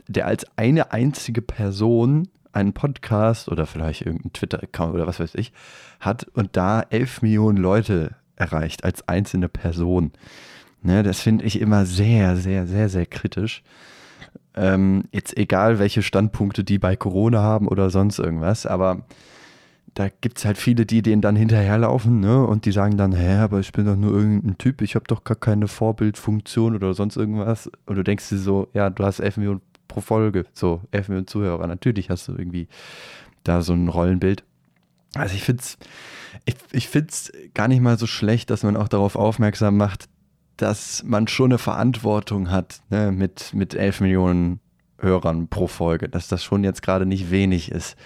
der 0.08 0.28
als 0.28 0.46
eine 0.58 0.92
einzige 0.92 1.42
Person 1.42 2.28
einen 2.52 2.74
Podcast 2.74 3.50
oder 3.50 3.66
vielleicht 3.66 4.02
irgendeinen 4.02 4.34
Twitter-Account 4.34 4.94
oder 4.94 5.08
was 5.08 5.20
weiß 5.20 5.36
ich 5.36 5.52
hat 6.00 6.25
und 6.34 6.56
da 6.56 6.82
elf 6.90 7.22
Millionen 7.22 7.58
Leute 7.58 8.16
erreicht 8.36 8.84
als 8.84 9.08
einzelne 9.08 9.50
Person. 9.50 10.12
Ne, 10.82 11.04
das 11.04 11.20
finde 11.20 11.46
ich 11.46 11.60
immer 11.60 11.86
sehr, 11.86 12.38
sehr, 12.38 12.68
sehr, 12.68 12.90
sehr 12.90 13.06
kritisch. 13.06 13.64
Ähm, 14.56 15.06
jetzt 15.12 15.36
egal, 15.36 15.80
welche 15.80 16.04
Standpunkte 16.04 16.64
die 16.64 16.78
bei 16.80 16.96
Corona 16.96 17.42
haben 17.42 17.68
oder 17.68 17.90
sonst 17.90 18.20
irgendwas, 18.20 18.66
aber 18.66 19.06
da 19.94 20.10
gibt 20.10 20.39
es 20.39 20.46
halt 20.46 20.58
viele, 20.58 20.86
die 20.86 21.01
denen 21.01 21.22
dann 21.22 21.36
hinterherlaufen, 21.36 22.20
ne? 22.20 22.46
Und 22.46 22.65
die 22.65 22.72
sagen 22.72 22.98
dann, 22.98 23.13
hä, 23.13 23.36
aber 23.38 23.60
ich 23.60 23.72
bin 23.72 23.86
doch 23.86 23.96
nur 23.96 24.13
irgendein 24.13 24.58
Typ, 24.58 24.82
ich 24.82 24.96
habe 24.96 25.06
doch 25.08 25.24
gar 25.24 25.38
keine 25.38 25.68
Vorbildfunktion 25.68 26.75
oder 26.75 26.94
sonst 26.94 27.15
irgendwas. 27.15 27.70
Und 27.86 27.96
du 27.96 28.04
denkst 28.04 28.27
dir 28.30 28.38
so, 28.38 28.68
ja, 28.74 28.89
du 28.89 29.04
hast 29.06 29.20
11 29.20 29.38
Millionen 29.38 29.62
pro 29.88 30.01
Folge, 30.01 30.46
so 30.54 30.82
11 30.92 31.10
Millionen 31.10 31.27
Zuhörer. 31.27 31.65
Natürlich 31.68 32.10
hast 32.10 32.27
du 32.27 32.34
irgendwie 32.34 32.68
da 33.44 33.62
so 33.62 33.74
ein 33.74 33.88
Rollenbild. 33.88 34.44
Also 35.13 35.36
ich 35.36 35.44
finde 35.44 35.62
es 35.62 35.77
ich, 36.46 36.56
ich 36.72 36.88
find's 36.89 37.32
gar 37.54 37.68
nicht 37.68 37.82
mal 37.82 37.98
so 37.98 38.08
schlecht, 38.08 38.50
dass 38.50 38.63
man 38.63 38.75
auch 38.75 38.88
darauf 38.88 39.15
aufmerksam 39.15 39.77
macht, 39.77 40.10
dass 40.58 41.04
man 41.04 41.27
schon 41.27 41.51
eine 41.51 41.58
Verantwortung 41.58 42.51
hat 42.51 42.82
ne, 42.89 43.12
mit, 43.12 43.54
mit 43.54 43.74
11 43.74 44.01
Millionen 44.01 44.60
Hörern 45.00 45.48
pro 45.48 45.68
Folge, 45.68 46.08
dass 46.08 46.27
das 46.27 46.44
schon 46.44 46.63
jetzt 46.63 46.82
gerade 46.82 47.06
nicht 47.06 47.32
wenig 47.32 47.72
ist 47.72 47.98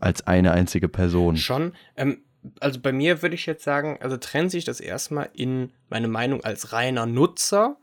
als 0.00 0.26
eine 0.26 0.52
einzige 0.52 0.88
Person. 0.88 1.36
Schon. 1.36 1.72
Ähm, 1.96 2.22
also 2.60 2.80
bei 2.80 2.92
mir 2.92 3.22
würde 3.22 3.34
ich 3.34 3.46
jetzt 3.46 3.64
sagen, 3.64 3.98
also 4.00 4.16
trennt 4.16 4.50
sich 4.50 4.64
das 4.64 4.80
erstmal 4.80 5.30
in 5.34 5.72
meine 5.88 6.08
Meinung 6.08 6.42
als 6.44 6.72
reiner 6.72 7.06
Nutzer 7.06 7.76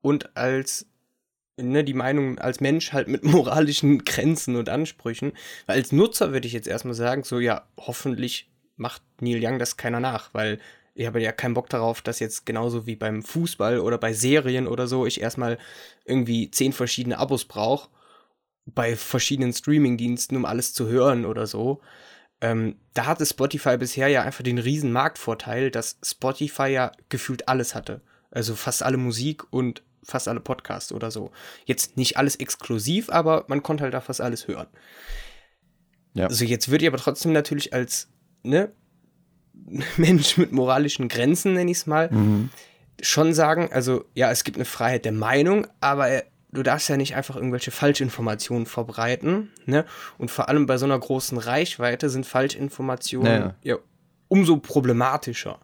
und 0.00 0.36
als 0.36 0.86
ne, 1.56 1.84
die 1.84 1.94
Meinung 1.94 2.38
als 2.38 2.60
Mensch 2.60 2.92
halt 2.92 3.08
mit 3.08 3.24
moralischen 3.24 4.04
Grenzen 4.04 4.56
und 4.56 4.68
Ansprüchen. 4.68 5.32
Weil 5.66 5.76
als 5.76 5.92
Nutzer 5.92 6.32
würde 6.32 6.46
ich 6.46 6.52
jetzt 6.52 6.68
erstmal 6.68 6.94
sagen, 6.94 7.22
so 7.24 7.38
ja, 7.38 7.66
hoffentlich 7.76 8.50
macht 8.76 9.02
Neil 9.20 9.44
Young 9.44 9.58
das 9.58 9.76
keiner 9.76 10.00
nach, 10.00 10.32
weil 10.34 10.58
ich 10.94 11.06
habe 11.06 11.20
ja 11.20 11.30
keinen 11.32 11.54
Bock 11.54 11.68
darauf, 11.68 12.00
dass 12.00 12.18
jetzt 12.18 12.44
genauso 12.44 12.86
wie 12.86 12.96
beim 12.96 13.22
Fußball 13.22 13.78
oder 13.80 13.98
bei 13.98 14.12
Serien 14.12 14.66
oder 14.66 14.86
so 14.88 15.06
ich 15.06 15.20
erstmal 15.20 15.58
irgendwie 16.04 16.50
zehn 16.50 16.72
verschiedene 16.72 17.18
Abos 17.18 17.44
brauche 17.44 17.88
bei 18.74 18.96
verschiedenen 18.96 19.52
Streaming-Diensten, 19.52 20.36
um 20.36 20.44
alles 20.44 20.72
zu 20.74 20.88
hören 20.88 21.24
oder 21.24 21.46
so. 21.46 21.80
Ähm, 22.40 22.76
da 22.94 23.06
hatte 23.06 23.26
Spotify 23.26 23.76
bisher 23.76 24.08
ja 24.08 24.22
einfach 24.22 24.44
den 24.44 24.58
riesen 24.58 24.92
Marktvorteil, 24.92 25.70
dass 25.70 25.98
Spotify 26.04 26.68
ja 26.68 26.92
gefühlt 27.08 27.48
alles 27.48 27.74
hatte. 27.74 28.00
Also 28.30 28.54
fast 28.54 28.82
alle 28.82 28.96
Musik 28.96 29.52
und 29.52 29.82
fast 30.04 30.28
alle 30.28 30.40
Podcasts 30.40 30.92
oder 30.92 31.10
so. 31.10 31.32
Jetzt 31.64 31.96
nicht 31.96 32.16
alles 32.16 32.36
exklusiv, 32.36 33.10
aber 33.10 33.44
man 33.48 33.62
konnte 33.62 33.84
halt 33.84 33.94
da 33.94 34.00
fast 34.00 34.20
alles 34.20 34.46
hören. 34.46 34.68
Ja. 36.14 36.26
Also 36.26 36.44
jetzt 36.44 36.70
würde 36.70 36.84
ich 36.84 36.88
aber 36.88 36.98
trotzdem 36.98 37.32
natürlich 37.32 37.72
als 37.72 38.08
ne, 38.42 38.72
Mensch 39.96 40.36
mit 40.36 40.52
moralischen 40.52 41.08
Grenzen, 41.08 41.54
nenne 41.54 41.70
ich 41.70 41.78
es 41.78 41.86
mal, 41.86 42.10
mhm. 42.10 42.50
schon 43.00 43.34
sagen, 43.34 43.70
also 43.72 44.04
ja, 44.14 44.30
es 44.30 44.44
gibt 44.44 44.56
eine 44.56 44.64
Freiheit 44.64 45.04
der 45.04 45.12
Meinung, 45.12 45.66
aber 45.80 46.22
du 46.52 46.62
darfst 46.62 46.88
ja 46.88 46.96
nicht 46.96 47.14
einfach 47.14 47.36
irgendwelche 47.36 47.70
Falschinformationen 47.70 48.66
verbreiten, 48.66 49.50
ne? 49.66 49.84
Und 50.16 50.30
vor 50.30 50.48
allem 50.48 50.66
bei 50.66 50.78
so 50.78 50.86
einer 50.86 50.98
großen 50.98 51.38
Reichweite 51.38 52.08
sind 52.08 52.26
Falschinformationen 52.26 53.32
naja. 53.32 53.54
ja 53.62 53.76
umso 54.28 54.58
problematischer. 54.58 55.58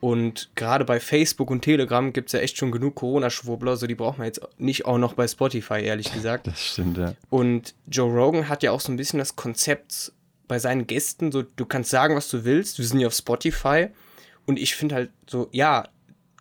Und 0.00 0.50
gerade 0.54 0.86
bei 0.86 0.98
Facebook 0.98 1.50
und 1.50 1.60
Telegram 1.60 2.12
gibt 2.12 2.30
es 2.30 2.32
ja 2.32 2.40
echt 2.40 2.56
schon 2.56 2.72
genug 2.72 2.94
Corona-Schwurbler, 2.94 3.76
so 3.76 3.86
die 3.86 3.94
braucht 3.94 4.16
man 4.16 4.26
jetzt 4.26 4.40
nicht 4.56 4.86
auch 4.86 4.96
noch 4.96 5.12
bei 5.12 5.28
Spotify, 5.28 5.82
ehrlich 5.82 6.12
gesagt. 6.12 6.46
Das 6.50 6.64
stimmt, 6.64 6.96
ja. 6.96 7.14
Und 7.28 7.74
Joe 7.86 8.10
Rogan 8.10 8.48
hat 8.48 8.62
ja 8.62 8.72
auch 8.72 8.80
so 8.80 8.90
ein 8.90 8.96
bisschen 8.96 9.18
das 9.18 9.36
Konzept 9.36 10.12
bei 10.48 10.58
seinen 10.58 10.86
Gästen, 10.86 11.30
so 11.30 11.42
du 11.42 11.66
kannst 11.66 11.90
sagen, 11.90 12.16
was 12.16 12.28
du 12.30 12.44
willst, 12.44 12.78
wir 12.78 12.86
sind 12.86 12.98
ja 12.98 13.08
auf 13.08 13.14
Spotify. 13.14 13.88
Und 14.46 14.58
ich 14.58 14.74
finde 14.74 14.94
halt 14.94 15.10
so, 15.28 15.48
ja, 15.52 15.86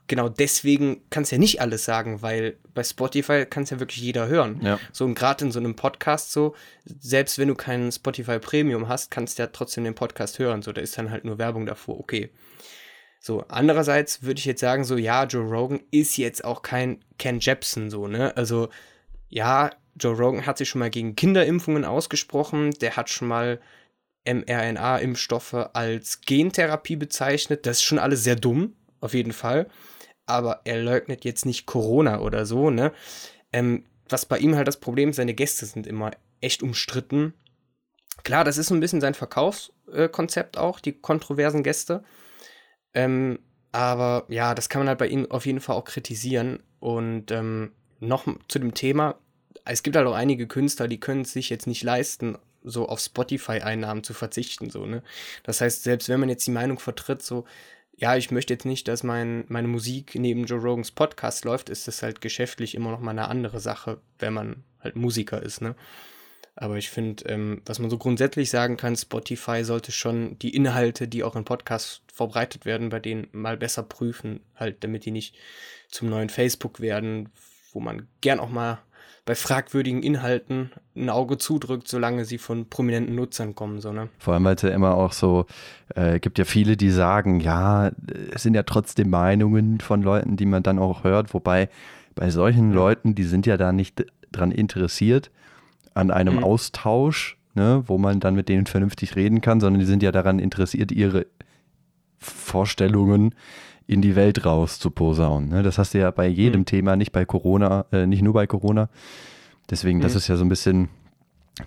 genau 0.08 0.30
deswegen 0.30 1.02
kannst 1.10 1.32
du 1.32 1.36
ja 1.36 1.40
nicht 1.40 1.62
alles 1.62 1.84
sagen, 1.84 2.22
weil 2.22 2.56
bei 2.80 2.84
Spotify 2.84 3.46
kann 3.46 3.64
es 3.64 3.72
ja 3.72 3.82
wirklich 3.82 4.02
jeder 4.02 4.30
hören. 4.30 4.62
Ja. 4.62 4.80
So 4.94 5.04
und 5.04 5.14
gerade 5.14 5.44
in 5.44 5.52
so 5.52 5.60
einem 5.60 5.76
Podcast 5.76 6.32
so, 6.32 6.56
selbst 6.86 7.38
wenn 7.38 7.50
du 7.50 7.56
keinen 7.56 7.92
Spotify 7.92 8.40
Premium 8.40 8.88
hast, 8.88 9.12
kannst 9.12 9.38
du 9.38 9.44
ja 9.44 9.48
trotzdem 9.48 9.84
den 9.84 9.96
Podcast 9.96 10.40
hören. 10.40 10.62
So, 10.62 10.72
da 10.72 10.80
ist 10.80 10.98
dann 10.98 11.12
halt 11.12 11.26
nur 11.26 11.38
Werbung 11.38 11.66
davor, 11.66 12.00
okay. 12.00 12.30
So, 13.20 13.44
andererseits 13.50 14.24
würde 14.24 14.40
ich 14.40 14.46
jetzt 14.46 14.62
sagen, 14.62 14.86
so, 14.86 14.96
ja, 14.96 15.26
Joe 15.26 15.44
Rogan 15.44 15.82
ist 15.92 16.16
jetzt 16.16 16.46
auch 16.46 16.62
kein 16.62 17.04
Ken 17.18 17.42
Jepsen, 17.42 17.90
so, 17.90 18.08
ne? 18.08 18.38
Also, 18.38 18.70
ja, 19.28 19.72
Joe 20.00 20.16
Rogan 20.16 20.46
hat 20.46 20.58
sich 20.58 20.70
schon 20.70 20.80
mal 20.80 20.90
gegen 20.90 21.18
Kinderimpfungen 21.18 21.84
ausgesprochen, 21.84 22.72
der 22.80 22.96
hat 22.96 23.10
schon 23.10 23.28
mal 23.28 23.60
mRNA-Impfstoffe 24.26 25.72
als 25.74 26.22
Gentherapie 26.22 26.96
bezeichnet. 26.96 27.66
Das 27.66 27.80
ist 27.80 27.84
schon 27.84 28.00
alles 28.00 28.24
sehr 28.24 28.38
dumm, 28.38 28.74
auf 29.02 29.14
jeden 29.14 29.34
Fall. 29.34 29.68
Aber 30.30 30.62
er 30.64 30.82
leugnet 30.82 31.26
jetzt 31.26 31.46
nicht 31.46 31.66
Corona 31.66 32.20
oder 32.20 32.46
so, 32.46 32.70
ne? 32.70 32.92
Ähm, 33.52 33.84
was 34.08 34.26
bei 34.26 34.38
ihm 34.38 34.56
halt 34.56 34.68
das 34.68 34.80
Problem 34.80 35.10
ist, 35.10 35.16
seine 35.16 35.34
Gäste 35.34 35.66
sind 35.66 35.88
immer 35.88 36.12
echt 36.40 36.62
umstritten. 36.62 37.34
Klar, 38.24 38.44
das 38.44 38.58
ist 38.58 38.68
so 38.68 38.76
ein 38.76 38.80
bisschen 38.80 39.02
sein 39.02 39.16
Verkaufskonzept 39.16 40.58
auch, 40.58 40.80
die 40.80 40.94
kontroversen 40.94 41.64
Gäste. 41.64 42.04
Ähm, 42.94 43.40
aber 43.72 44.26
ja, 44.30 44.54
das 44.54 44.70
kann 44.70 44.82
man 44.82 44.90
halt 44.90 45.00
bei 45.00 45.08
ihm 45.08 45.30
auf 45.32 45.48
jeden 45.48 45.62
Fall 45.62 45.76
auch 45.76 45.86
kritisieren. 45.86 46.62
Und 46.80 47.32
ähm, 47.32 47.72
noch 48.00 48.28
zu 48.48 48.60
dem 48.60 48.76
Thema, 48.76 49.16
es 49.66 49.82
gibt 49.82 49.96
halt 49.96 50.08
auch 50.08 50.14
einige 50.14 50.48
Künstler, 50.48 50.88
die 50.88 51.00
können 51.00 51.22
es 51.22 51.34
sich 51.34 51.50
jetzt 51.50 51.66
nicht 51.66 51.84
leisten, 51.84 52.38
so 52.64 52.88
auf 52.88 53.00
Spotify-Einnahmen 53.00 54.04
zu 54.04 54.14
verzichten. 54.14 54.70
So, 54.70 54.86
ne? 54.86 55.02
Das 55.44 55.62
heißt, 55.62 55.84
selbst 55.84 56.08
wenn 56.10 56.20
man 56.20 56.30
jetzt 56.30 56.46
die 56.46 56.52
Meinung 56.52 56.78
vertritt, 56.78 57.24
so, 57.24 57.46
ja, 58.00 58.16
ich 58.16 58.32
möchte 58.32 58.54
jetzt 58.54 58.66
nicht, 58.66 58.88
dass 58.88 59.04
mein, 59.04 59.44
meine 59.50 59.68
Musik 59.68 60.16
neben 60.16 60.46
Joe 60.46 60.62
Rogans 60.62 60.92
Podcast 60.92 61.44
läuft, 61.44 61.70
ist 61.70 61.88
das 61.88 62.02
halt 62.02 62.22
geschäftlich 62.22 62.74
immer 62.74 62.92
noch 62.92 63.02
mal 63.02 63.12
eine 63.12 63.28
andere 63.28 63.60
Sache, 63.60 64.00
wenn 64.20 64.34
man 64.34 64.64
halt 64.80 64.96
Musiker 64.96 65.44
ist, 65.44 65.62
ne? 65.62 65.76
Aber 66.56 66.78
ich 66.78 66.90
finde, 66.90 67.24
ähm, 67.26 67.62
was 67.66 67.80
man 67.80 67.90
so 67.90 67.98
grundsätzlich 67.98 68.50
sagen 68.50 68.76
kann, 68.78 68.96
Spotify 68.96 69.64
sollte 69.64 69.92
schon 69.92 70.38
die 70.40 70.56
Inhalte, 70.56 71.08
die 71.08 71.24
auch 71.24 71.36
in 71.36 71.46
Podcasts 71.46 72.02
verbreitet 72.14 72.66
werden, 72.66 72.90
bei 72.90 73.00
denen 73.00 73.28
mal 73.32 73.58
besser 73.58 73.84
prüfen, 73.84 74.42
halt, 74.56 74.84
damit 74.84 75.06
die 75.06 75.12
nicht 75.12 75.36
zum 75.90 76.10
neuen 76.10 76.30
Facebook 76.30 76.80
werden, 76.80 77.30
wo 77.72 77.80
man 77.80 78.08
gern 78.22 78.40
auch 78.40 78.50
mal 78.50 78.80
bei 79.26 79.36
fragwürdigen 79.36 80.02
Inhalten 80.02 80.72
ein 80.96 81.10
Auge 81.10 81.38
zudrückt, 81.38 81.88
solange 81.88 82.26
sie 82.26 82.38
von 82.38 82.70
prominenten 82.70 83.16
Nutzern 83.16 83.56
kommen. 83.56 83.80
So, 83.80 83.92
ne? 83.92 84.10
Vor 84.18 84.34
allem, 84.34 84.44
weil 84.44 84.56
es 84.56 84.62
ja 84.62 84.70
immer 84.70 84.96
auch 84.96 85.14
so, 85.14 85.46
äh, 85.96 86.20
gibt 86.20 86.38
ja 86.40 86.46
viele, 86.46 86.78
die 86.78 86.90
sagen, 86.90 87.40
ja, 87.40 87.92
es 88.34 88.44
sind 88.44 88.54
ja 88.54 88.64
trotzdem 88.64 89.10
Meinungen 89.10 89.80
von 89.80 90.02
Leuten, 90.02 90.38
die 90.38 90.46
man 90.46 90.64
dann 90.64 90.80
auch 90.80 91.04
hört, 91.04 91.34
wobei 91.34 91.70
bei 92.16 92.30
solchen 92.30 92.74
Leuten, 92.74 93.16
die 93.16 93.24
sind 93.24 93.46
ja 93.46 93.58
da 93.58 93.72
nicht 93.72 94.06
dran 94.32 94.52
interessiert, 94.52 95.32
an 95.94 96.12
einem 96.12 96.38
mhm. 96.38 96.44
Austausch, 96.44 97.38
ne, 97.54 97.84
wo 97.88 97.98
man 97.98 98.20
dann 98.20 98.36
mit 98.36 98.50
denen 98.50 98.66
vernünftig 98.66 99.16
reden 99.16 99.42
kann, 99.42 99.60
sondern 99.60 99.80
die 99.80 99.86
sind 99.86 100.04
ja 100.04 100.12
daran 100.12 100.40
interessiert, 100.40 100.92
ihre 100.92 101.28
Vorstellungen 102.18 103.36
in 103.90 104.04
die 104.04 104.16
Welt 104.16 104.46
raus 104.46 104.78
zu 104.78 104.92
posaunen. 104.92 105.50
Ne? 105.50 105.64
Das 105.64 105.80
hast 105.80 105.96
du 105.96 105.98
ja 105.98 106.12
bei 106.12 106.28
jedem 106.28 106.62
mhm. 106.62 106.66
Thema, 106.66 106.96
nicht 106.96 107.12
bei 107.12 107.26
Corona, 107.26 107.86
äh, 107.92 108.06
nicht 108.06 108.22
nur 108.22 108.34
bei 108.34 108.46
Corona. 108.46 108.88
Deswegen, 109.68 109.98
mhm. 109.98 110.04
das 110.04 110.14
ist 110.14 110.28
ja 110.28 110.36
so 110.36 110.46
ein 110.46 110.50
bisschen, 110.50 110.90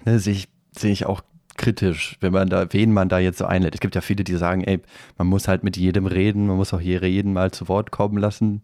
ne, 0.04 0.20
sehe 0.20 0.34
ich, 0.34 0.48
seh 0.70 0.92
ich 0.92 1.04
auch 1.04 1.22
kritisch, 1.56 2.16
wenn 2.20 2.32
man 2.32 2.48
da, 2.48 2.72
wen 2.72 2.92
man 2.92 3.08
da 3.08 3.18
jetzt 3.18 3.38
so 3.38 3.44
einlädt. 3.44 3.74
Es 3.74 3.80
gibt 3.80 3.96
ja 3.96 4.00
viele, 4.00 4.22
die 4.22 4.36
sagen, 4.36 4.62
ey, 4.62 4.80
man 5.18 5.26
muss 5.26 5.48
halt 5.48 5.64
mit 5.64 5.76
jedem 5.76 6.06
reden, 6.06 6.46
man 6.46 6.56
muss 6.56 6.72
auch 6.72 6.80
jeden 6.80 7.32
mal 7.32 7.50
zu 7.50 7.66
Wort 7.66 7.90
kommen 7.90 8.18
lassen. 8.18 8.62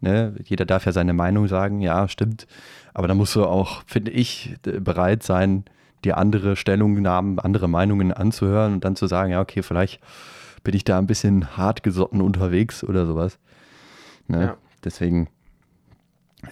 Ne? 0.00 0.36
Jeder 0.44 0.64
darf 0.64 0.86
ja 0.86 0.92
seine 0.92 1.12
Meinung 1.12 1.48
sagen, 1.48 1.80
ja, 1.80 2.06
stimmt. 2.06 2.46
Aber 2.94 3.08
da 3.08 3.14
musst 3.14 3.34
du 3.34 3.44
auch, 3.44 3.82
finde 3.86 4.12
ich, 4.12 4.54
bereit 4.62 5.24
sein, 5.24 5.64
dir 6.04 6.16
andere 6.16 6.54
Stellungnahmen, 6.54 7.40
andere 7.40 7.68
Meinungen 7.68 8.12
anzuhören 8.12 8.74
und 8.74 8.84
dann 8.84 8.94
zu 8.94 9.08
sagen, 9.08 9.32
ja, 9.32 9.40
okay, 9.40 9.64
vielleicht 9.64 10.00
bin 10.62 10.74
ich 10.74 10.84
da 10.84 10.98
ein 10.98 11.06
bisschen 11.06 11.56
hartgesotten 11.56 12.20
unterwegs 12.20 12.84
oder 12.84 13.06
sowas. 13.06 13.38
Ne? 14.28 14.42
Ja. 14.42 14.56
Deswegen, 14.84 15.28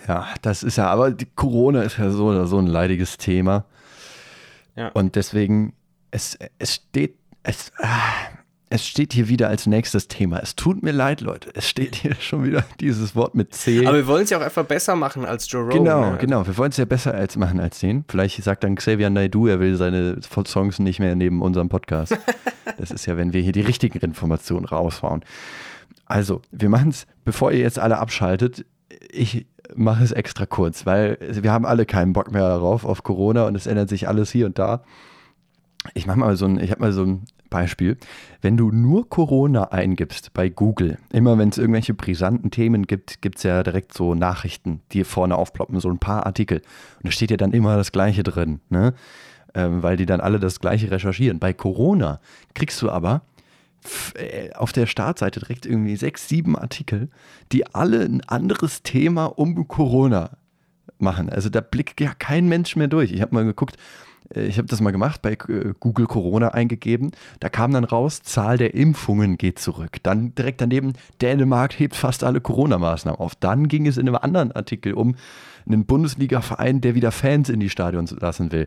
ja, 0.07 0.27
das 0.43 0.63
ist 0.63 0.77
ja, 0.77 0.89
aber 0.89 1.11
die 1.11 1.27
Corona 1.27 1.83
ist 1.83 1.99
ja 1.99 2.11
so 2.11 2.27
oder 2.27 2.47
so 2.47 2.59
ein 2.59 2.67
leidiges 2.67 3.17
Thema. 3.17 3.65
Ja. 4.77 4.89
Und 4.89 5.17
deswegen, 5.17 5.75
es, 6.11 6.39
es 6.59 6.75
steht, 6.75 7.17
es, 7.43 7.73
ah, 7.79 8.38
es 8.71 8.87
steht 8.87 9.15
hier 9.15 9.29
wieder 9.29 9.49
als 9.49 9.67
nächstes 9.67 10.09
Thema. 10.09 10.41
Es 10.41 10.55
tut 10.55 10.83
mir 10.83 10.93
leid, 10.93 11.21
Leute. 11.21 11.51
Es 11.55 11.69
steht 11.69 11.95
hier 11.95 12.15
schon 12.21 12.45
wieder 12.45 12.65
dieses 12.81 13.17
Wort 13.17 13.35
mit 13.35 13.55
C. 13.55 13.87
Aber 13.87 13.97
wir 13.97 14.07
wollen 14.07 14.25
es 14.25 14.31
ja 14.31 14.39
auch 14.39 14.43
einfach 14.43 14.65
besser 14.65 14.95
machen 14.95 15.25
als 15.25 15.51
Joe 15.51 15.63
Rogan. 15.63 15.79
Genau, 15.79 16.11
ne? 16.11 16.19
genau. 16.19 16.47
Wir 16.47 16.57
wollen 16.59 16.71
es 16.71 16.77
ja 16.77 16.85
besser 16.85 17.15
als 17.15 17.37
machen 17.37 17.61
als 17.61 17.81
den. 17.81 18.05
Vielleicht 18.09 18.43
sagt 18.43 18.65
dann 18.65 18.75
Xavier 18.75 19.09
Naidoo, 19.11 19.47
er 19.47 19.61
will 19.61 19.77
seine 19.77 20.21
Songs 20.23 20.79
nicht 20.79 21.01
mehr 21.01 21.17
neben 21.17 21.41
unserem 21.41 21.69
Podcast. 21.69 22.17
das 22.79 22.91
ist 22.91 23.07
ja, 23.07 23.17
wenn 23.17 23.33
wir 23.33 23.41
hier 23.41 23.53
die 23.53 23.63
richtigen 23.63 23.99
Informationen 24.01 24.67
raushauen. 24.67 25.25
Also, 26.05 26.43
wir 26.51 26.69
machen 26.69 26.91
es, 26.91 27.07
bevor 27.25 27.53
ihr 27.53 27.61
jetzt 27.61 27.79
alle 27.79 27.99
abschaltet, 27.99 28.65
ich 29.11 29.47
mache 29.75 30.05
es 30.05 30.13
extra 30.13 30.47
kurz, 30.47 30.87
weil 30.87 31.19
wir 31.21 31.53
haben 31.53 31.67
alle 31.67 31.87
keinen 31.87 32.13
Bock 32.13 32.33
mehr 32.33 32.49
darauf, 32.49 32.85
auf 32.85 33.03
Corona 33.03 33.47
und 33.47 33.55
es 33.55 33.67
ändert 33.67 33.89
sich 33.89 34.09
alles 34.09 34.31
hier 34.31 34.47
und 34.47 34.59
da. 34.59 34.83
Ich 35.95 36.07
mache 36.07 36.19
mal 36.19 36.37
so 36.37 36.47
ein, 36.47 36.59
ich 36.59 36.71
habe 36.71 36.81
mal 36.81 36.93
so 36.93 37.05
ein 37.05 37.25
Beispiel. 37.49 37.97
Wenn 38.41 38.57
du 38.57 38.71
nur 38.71 39.09
Corona 39.09 39.65
eingibst 39.65 40.33
bei 40.35 40.49
Google, 40.49 40.99
immer 41.13 41.39
wenn 41.39 41.49
es 41.49 41.59
irgendwelche 41.59 41.95
brisanten 41.95 42.51
Themen 42.51 42.87
gibt, 42.87 43.23
gibt 43.23 43.39
es 43.39 43.43
ja 43.45 43.63
direkt 43.63 43.95
so 43.95 44.15
Nachrichten, 44.15 44.81
die 44.93 45.05
vorne 45.05 45.37
aufploppen, 45.37 45.81
so 45.81 45.89
ein 45.91 45.99
paar 45.99 46.27
Artikel. 46.27 46.59
Und 46.59 47.07
da 47.07 47.11
steht 47.11 47.31
ja 47.31 47.37
dann 47.37 47.53
immer 47.53 47.77
das 47.77 47.93
Gleiche 47.93 48.23
drin, 48.23 48.61
ne? 48.69 48.95
Ähm, 49.55 49.83
weil 49.83 49.97
die 49.97 50.07
dann 50.07 50.21
alle 50.21 50.39
das 50.39 50.61
Gleiche 50.61 50.91
recherchieren. 50.91 51.39
Bei 51.39 51.55
Corona 51.55 52.21
kriegst 52.55 52.83
du 52.83 52.91
aber 52.91 53.23
äh, 54.15 54.53
auf 54.53 54.73
der 54.73 54.87
Startseite 54.87 55.41
direkt 55.41 55.65
irgendwie 55.65 55.97
sechs, 55.97 56.29
sieben 56.29 56.57
Artikel, 56.57 57.09
die 57.53 57.67
alle 57.75 58.01
ein 58.01 58.21
anderes 58.27 58.83
Thema 58.83 59.27
um 59.27 59.67
Corona 59.67 60.37
machen. 60.99 61.31
Also 61.31 61.49
da 61.49 61.61
blickt 61.61 62.01
ja 62.01 62.13
kein 62.19 62.49
Mensch 62.49 62.77
mehr 62.77 62.89
durch. 62.89 63.13
Ich 63.13 63.23
habe 63.23 63.35
mal 63.35 63.45
geguckt, 63.45 63.77
ich 64.35 64.59
habe 64.59 64.69
das 64.69 64.81
mal 64.81 64.91
gemacht, 64.91 65.23
bei 65.23 65.33
äh, 65.33 65.73
Google 65.81 66.07
Corona 66.07 66.49
eingegeben. 66.49 67.13
Da 67.41 67.49
kam 67.49 67.73
dann 67.73 67.85
raus, 67.85 68.23
Zahl 68.23 68.59
der 68.59 68.75
Impfungen 68.75 69.39
geht 69.39 69.59
zurück. 69.59 69.99
Dann 70.03 70.35
direkt 70.35 70.61
daneben, 70.61 70.93
Dänemark 71.23 71.79
hebt 71.79 71.97
fast 71.97 72.25
alle 72.25 72.41
Corona-Maßnahmen 72.41 73.19
auf. 73.19 73.35
Dann 73.37 73.69
ging 73.69 73.87
es 73.87 73.97
in 73.97 74.07
einem 74.07 74.17
anderen 74.17 74.53
Artikel 74.53 74.93
um 74.93 75.17
einen 75.67 75.87
Bundesliga-Verein, 75.87 76.81
der 76.81 76.95
wieder 76.95 77.11
Fans 77.11 77.49
in 77.49 77.61
die 77.61 77.71
Stadions 77.71 78.11
lassen 78.13 78.53
will. 78.53 78.67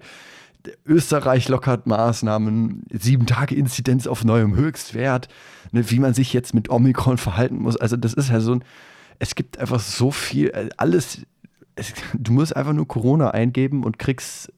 Österreich 0.86 1.48
lockert 1.50 1.88
Maßnahmen, 1.88 2.84
sieben 2.92 3.26
Tage 3.26 3.56
Inzidenz 3.56 4.06
auf 4.06 4.24
neuem 4.24 4.56
Höchstwert, 4.56 5.28
ne, 5.72 5.90
wie 5.90 6.00
man 6.00 6.14
sich 6.14 6.34
jetzt 6.34 6.54
mit 6.54 6.70
Omikron 6.70 7.18
verhalten 7.18 7.58
muss. 7.58 7.78
Also 7.78 7.98
das 7.98 8.14
ist 8.14 8.30
ja 8.30 8.40
so 8.42 8.56
ein, 8.56 8.64
es 9.18 9.34
gibt 9.36 9.58
einfach 9.58 9.80
so 9.80 10.12
viel, 10.12 10.50
äh, 10.50 10.70
alles, 10.78 11.22
es, 11.76 11.94
du 12.14 12.32
musst 12.32 12.56
einfach 12.56 12.74
nur 12.74 12.88
Corona 12.88 13.32
eingeben 13.32 13.84
und 13.84 13.98
kriegst 13.98 14.52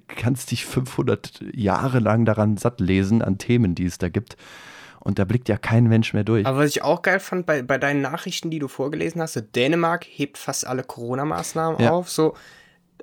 kannst 0.00 0.50
dich 0.50 0.64
500 0.64 1.42
Jahre 1.54 1.98
lang 1.98 2.24
daran 2.24 2.56
satt 2.56 2.80
lesen 2.80 3.22
an 3.22 3.38
Themen, 3.38 3.74
die 3.74 3.84
es 3.84 3.98
da 3.98 4.08
gibt. 4.08 4.36
Und 5.00 5.18
da 5.18 5.24
blickt 5.24 5.48
ja 5.48 5.56
kein 5.56 5.88
Mensch 5.88 6.12
mehr 6.12 6.22
durch. 6.22 6.46
Aber 6.46 6.58
was 6.58 6.70
ich 6.70 6.82
auch 6.82 7.02
geil 7.02 7.18
fand 7.18 7.44
bei, 7.44 7.62
bei 7.62 7.76
deinen 7.76 8.02
Nachrichten, 8.02 8.50
die 8.50 8.60
du 8.60 8.68
vorgelesen 8.68 9.20
hast, 9.20 9.32
so 9.32 9.40
Dänemark 9.40 10.04
hebt 10.04 10.38
fast 10.38 10.64
alle 10.64 10.84
Corona-Maßnahmen 10.84 11.80
ja. 11.80 11.90
auf, 11.90 12.08
so. 12.08 12.36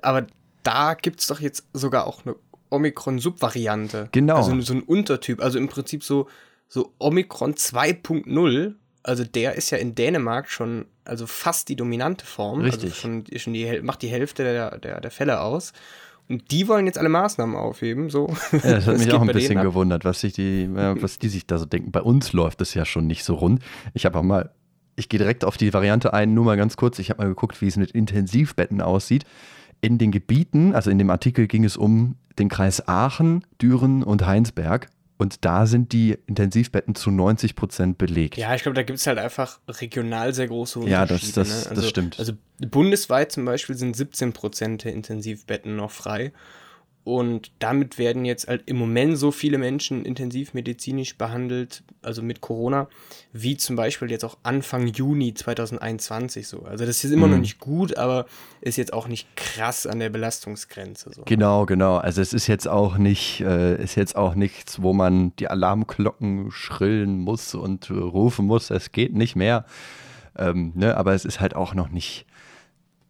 Aber 0.00 0.26
da 0.62 0.94
gibt 0.94 1.20
es 1.20 1.26
doch 1.26 1.40
jetzt 1.40 1.66
sogar 1.74 2.06
auch 2.06 2.24
eine 2.24 2.36
Omikron-Subvariante. 2.70 4.08
Genau. 4.12 4.36
Also 4.36 4.58
so 4.60 4.72
ein 4.72 4.82
Untertyp. 4.82 5.42
Also 5.42 5.58
im 5.58 5.68
Prinzip 5.68 6.02
so, 6.02 6.28
so 6.68 6.94
Omikron 6.98 7.54
2.0. 7.54 8.74
Also 9.02 9.24
der 9.24 9.56
ist 9.56 9.70
ja 9.70 9.78
in 9.78 9.94
Dänemark 9.94 10.48
schon, 10.48 10.86
also 11.04 11.26
fast 11.26 11.68
die 11.68 11.76
dominante 11.76 12.24
Form. 12.24 12.60
Also 12.60 12.78
Richtig. 12.78 12.90
Also 12.90 13.00
schon, 13.00 13.24
schon 13.36 13.52
die, 13.52 13.80
macht 13.82 14.02
die 14.02 14.08
Hälfte 14.08 14.42
der, 14.42 14.78
der, 14.78 15.00
der 15.00 15.10
Fälle 15.10 15.40
aus. 15.40 15.72
Und 16.30 16.52
die 16.52 16.68
wollen 16.68 16.86
jetzt 16.86 16.96
alle 16.96 17.08
Maßnahmen 17.08 17.56
aufheben. 17.56 18.08
So. 18.08 18.28
Ja, 18.52 18.58
das 18.60 18.86
hat 18.86 18.94
das 18.94 19.04
mich 19.04 19.12
auch 19.12 19.20
ein 19.20 19.26
bisschen 19.26 19.60
gewundert, 19.60 20.04
was 20.04 20.20
sich 20.20 20.32
die, 20.32 20.68
was 20.72 21.18
die 21.18 21.28
sich 21.28 21.44
da 21.44 21.58
so 21.58 21.66
denken. 21.66 21.90
Bei 21.90 22.02
uns 22.02 22.32
läuft 22.32 22.60
es 22.60 22.72
ja 22.72 22.84
schon 22.84 23.08
nicht 23.08 23.24
so 23.24 23.34
rund. 23.34 23.60
Ich 23.94 24.06
habe 24.06 24.16
auch 24.16 24.22
mal, 24.22 24.50
ich 24.94 25.08
gehe 25.08 25.18
direkt 25.18 25.44
auf 25.44 25.56
die 25.56 25.74
Variante 25.74 26.14
ein, 26.14 26.32
nur 26.32 26.44
mal 26.44 26.56
ganz 26.56 26.76
kurz. 26.76 27.00
Ich 27.00 27.10
habe 27.10 27.22
mal 27.22 27.28
geguckt, 27.28 27.60
wie 27.60 27.66
es 27.66 27.76
mit 27.76 27.90
Intensivbetten 27.90 28.80
aussieht. 28.80 29.24
In 29.80 29.98
den 29.98 30.12
Gebieten, 30.12 30.72
also 30.72 30.88
in 30.88 30.98
dem 30.98 31.10
Artikel 31.10 31.48
ging 31.48 31.64
es 31.64 31.76
um 31.76 32.14
den 32.38 32.48
Kreis 32.48 32.86
Aachen, 32.86 33.44
Düren 33.60 34.04
und 34.04 34.24
Heinsberg. 34.24 34.88
Und 35.20 35.44
da 35.44 35.66
sind 35.66 35.92
die 35.92 36.16
Intensivbetten 36.26 36.94
zu 36.94 37.10
90 37.10 37.54
Prozent 37.54 37.98
belegt. 37.98 38.38
Ja, 38.38 38.54
ich 38.54 38.62
glaube, 38.62 38.74
da 38.74 38.82
gibt 38.82 39.00
es 39.00 39.06
halt 39.06 39.18
einfach 39.18 39.60
regional 39.68 40.32
sehr 40.32 40.48
große 40.48 40.78
Unterschiede. 40.78 40.98
Ja, 40.98 41.04
das, 41.04 41.32
das, 41.32 41.48
ne? 41.48 41.54
also, 41.68 41.82
das 41.82 41.90
stimmt. 41.90 42.18
Also 42.18 42.32
bundesweit 42.58 43.30
zum 43.30 43.44
Beispiel 43.44 43.76
sind 43.76 43.94
17 43.94 44.32
Prozent 44.32 44.84
der 44.84 44.94
Intensivbetten 44.94 45.76
noch 45.76 45.90
frei. 45.90 46.32
Und 47.02 47.50
damit 47.60 47.96
werden 47.98 48.26
jetzt 48.26 48.46
halt 48.46 48.64
im 48.66 48.76
Moment 48.76 49.16
so 49.16 49.30
viele 49.30 49.56
Menschen 49.56 50.04
intensivmedizinisch 50.04 51.16
behandelt, 51.16 51.82
also 52.02 52.22
mit 52.22 52.42
Corona, 52.42 52.88
wie 53.32 53.56
zum 53.56 53.74
Beispiel 53.74 54.10
jetzt 54.10 54.24
auch 54.24 54.36
Anfang 54.42 54.86
Juni 54.86 55.32
2021 55.32 56.46
so. 56.46 56.62
Also 56.64 56.84
das 56.84 57.02
ist 57.02 57.10
immer 57.10 57.26
mhm. 57.26 57.32
noch 57.32 57.40
nicht 57.40 57.58
gut, 57.58 57.96
aber 57.96 58.26
ist 58.60 58.76
jetzt 58.76 58.92
auch 58.92 59.08
nicht 59.08 59.34
krass 59.34 59.86
an 59.86 59.98
der 59.98 60.10
Belastungsgrenze. 60.10 61.10
So. 61.14 61.22
Genau, 61.24 61.64
genau. 61.64 61.96
Also 61.96 62.20
es 62.20 62.34
ist 62.34 62.46
jetzt 62.48 62.68
auch 62.68 62.98
nicht, 62.98 63.40
äh, 63.40 63.82
ist 63.82 63.94
jetzt 63.94 64.14
auch 64.14 64.34
nichts, 64.34 64.82
wo 64.82 64.92
man 64.92 65.34
die 65.36 65.48
Alarmglocken 65.48 66.50
schrillen 66.50 67.18
muss 67.18 67.54
und 67.54 67.88
äh, 67.88 67.94
rufen 67.94 68.44
muss. 68.44 68.68
Es 68.68 68.92
geht 68.92 69.14
nicht 69.14 69.36
mehr. 69.36 69.64
Ähm, 70.36 70.72
ne? 70.74 70.98
Aber 70.98 71.14
es 71.14 71.24
ist 71.24 71.40
halt 71.40 71.56
auch 71.56 71.72
noch 71.72 71.88
nicht 71.88 72.26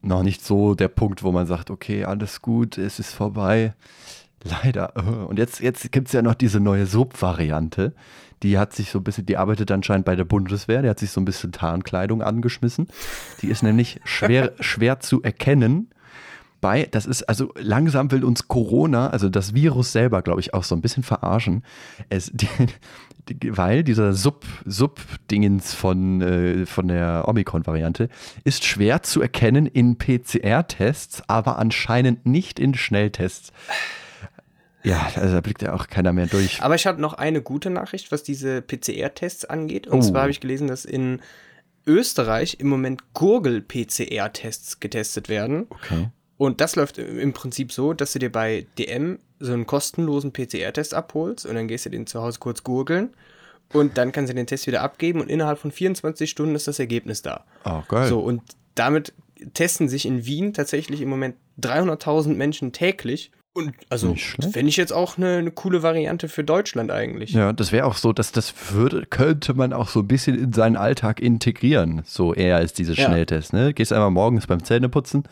noch 0.02 0.22
nicht 0.22 0.44
so 0.44 0.74
der 0.74 0.88
Punkt, 0.88 1.22
wo 1.22 1.32
man 1.32 1.46
sagt, 1.46 1.70
okay, 1.70 2.04
alles 2.04 2.42
gut, 2.42 2.78
es 2.78 2.98
ist 2.98 3.12
vorbei. 3.12 3.74
Leider. 4.42 4.94
Und 5.28 5.38
jetzt, 5.38 5.60
jetzt 5.60 5.92
gibt 5.92 6.08
es 6.08 6.12
ja 6.12 6.22
noch 6.22 6.34
diese 6.34 6.60
neue 6.60 6.86
Sub-Variante. 6.86 7.92
Die 8.42 8.56
hat 8.56 8.72
sich 8.72 8.90
so 8.90 8.98
ein 9.00 9.04
bisschen, 9.04 9.26
die 9.26 9.36
arbeitet 9.36 9.70
anscheinend 9.70 10.06
bei 10.06 10.16
der 10.16 10.24
Bundeswehr, 10.24 10.80
die 10.80 10.88
hat 10.88 10.98
sich 10.98 11.10
so 11.10 11.20
ein 11.20 11.26
bisschen 11.26 11.52
Tarnkleidung 11.52 12.22
angeschmissen. 12.22 12.88
Die 13.42 13.48
ist 13.48 13.62
nämlich 13.62 14.00
schwer, 14.04 14.52
schwer 14.60 15.00
zu 15.00 15.22
erkennen. 15.22 15.90
Bei, 16.62 16.88
das 16.90 17.06
ist, 17.06 17.22
also 17.22 17.52
langsam 17.58 18.10
will 18.10 18.24
uns 18.24 18.48
Corona, 18.48 19.08
also 19.10 19.28
das 19.30 19.54
Virus 19.54 19.92
selber, 19.92 20.20
glaube 20.22 20.40
ich, 20.40 20.52
auch 20.52 20.64
so 20.64 20.74
ein 20.74 20.82
bisschen 20.82 21.02
verarschen. 21.02 21.64
Es, 22.08 22.30
die, 22.34 22.48
weil 23.48 23.84
dieser 23.84 24.12
Sub, 24.12 24.44
Sub-Dingens 24.64 25.74
von, 25.74 26.20
äh, 26.20 26.66
von 26.66 26.88
der 26.88 27.24
Omikron-Variante 27.26 28.08
ist 28.44 28.64
schwer 28.64 29.02
zu 29.02 29.20
erkennen 29.20 29.66
in 29.66 29.98
PCR-Tests, 29.98 31.22
aber 31.28 31.58
anscheinend 31.58 32.26
nicht 32.26 32.58
in 32.58 32.74
Schnelltests. 32.74 33.52
Ja, 34.82 35.10
also 35.14 35.34
da 35.34 35.40
blickt 35.40 35.62
ja 35.62 35.74
auch 35.74 35.88
keiner 35.88 36.12
mehr 36.12 36.26
durch. 36.26 36.62
Aber 36.62 36.74
ich 36.74 36.86
habe 36.86 37.00
noch 37.00 37.14
eine 37.14 37.42
gute 37.42 37.70
Nachricht, 37.70 38.12
was 38.12 38.22
diese 38.22 38.62
PCR-Tests 38.62 39.44
angeht. 39.44 39.86
Und 39.86 39.98
oh. 39.98 40.02
zwar 40.02 40.22
habe 40.22 40.30
ich 40.30 40.40
gelesen, 40.40 40.68
dass 40.68 40.84
in 40.84 41.20
Österreich 41.86 42.56
im 42.60 42.68
Moment 42.68 43.12
Gurgel-PCR-Tests 43.14 44.80
getestet 44.80 45.28
werden. 45.28 45.66
Okay. 45.68 46.08
Und 46.40 46.62
das 46.62 46.74
läuft 46.74 46.96
im 46.96 47.34
Prinzip 47.34 47.70
so, 47.70 47.92
dass 47.92 48.14
du 48.14 48.18
dir 48.18 48.32
bei 48.32 48.64
DM 48.78 49.18
so 49.40 49.52
einen 49.52 49.66
kostenlosen 49.66 50.32
PCR-Test 50.32 50.94
abholst 50.94 51.44
und 51.44 51.54
dann 51.54 51.68
gehst 51.68 51.84
du 51.84 51.90
den 51.90 52.06
zu 52.06 52.22
Hause 52.22 52.38
kurz 52.38 52.64
gurgeln 52.64 53.10
und 53.74 53.98
dann 53.98 54.10
kannst 54.10 54.30
du 54.30 54.34
den 54.34 54.46
Test 54.46 54.66
wieder 54.66 54.80
abgeben 54.80 55.20
und 55.20 55.28
innerhalb 55.28 55.58
von 55.58 55.70
24 55.70 56.30
Stunden 56.30 56.54
ist 56.54 56.66
das 56.66 56.78
Ergebnis 56.78 57.20
da. 57.20 57.44
Oh, 57.66 57.82
geil. 57.86 58.08
So, 58.08 58.20
und 58.20 58.40
damit 58.74 59.12
testen 59.52 59.90
sich 59.90 60.06
in 60.06 60.24
Wien 60.24 60.54
tatsächlich 60.54 61.02
im 61.02 61.10
Moment 61.10 61.36
300.000 61.60 62.32
Menschen 62.32 62.72
täglich 62.72 63.32
und 63.52 63.74
also 63.90 64.14
fände 64.14 64.70
ich 64.70 64.78
jetzt 64.78 64.94
auch 64.94 65.18
eine, 65.18 65.36
eine, 65.36 65.50
coole 65.50 65.82
Variante 65.82 66.30
für 66.30 66.42
Deutschland 66.42 66.90
eigentlich. 66.90 67.32
Ja, 67.32 67.52
das 67.52 67.70
wäre 67.70 67.84
auch 67.84 67.98
so, 67.98 68.14
dass 68.14 68.32
das 68.32 68.54
würde, 68.72 69.04
könnte 69.04 69.52
man 69.52 69.74
auch 69.74 69.90
so 69.90 70.00
ein 70.00 70.08
bisschen 70.08 70.42
in 70.42 70.54
seinen 70.54 70.76
Alltag 70.76 71.20
integrieren, 71.20 72.00
so 72.06 72.32
eher 72.32 72.56
als 72.56 72.72
diese 72.72 72.96
Schnelltests. 72.96 73.52
Ne? 73.52 73.74
Gehst 73.74 73.92
einmal 73.92 74.10
morgens 74.10 74.46
beim 74.46 74.64
Zähneputzen, 74.64 75.24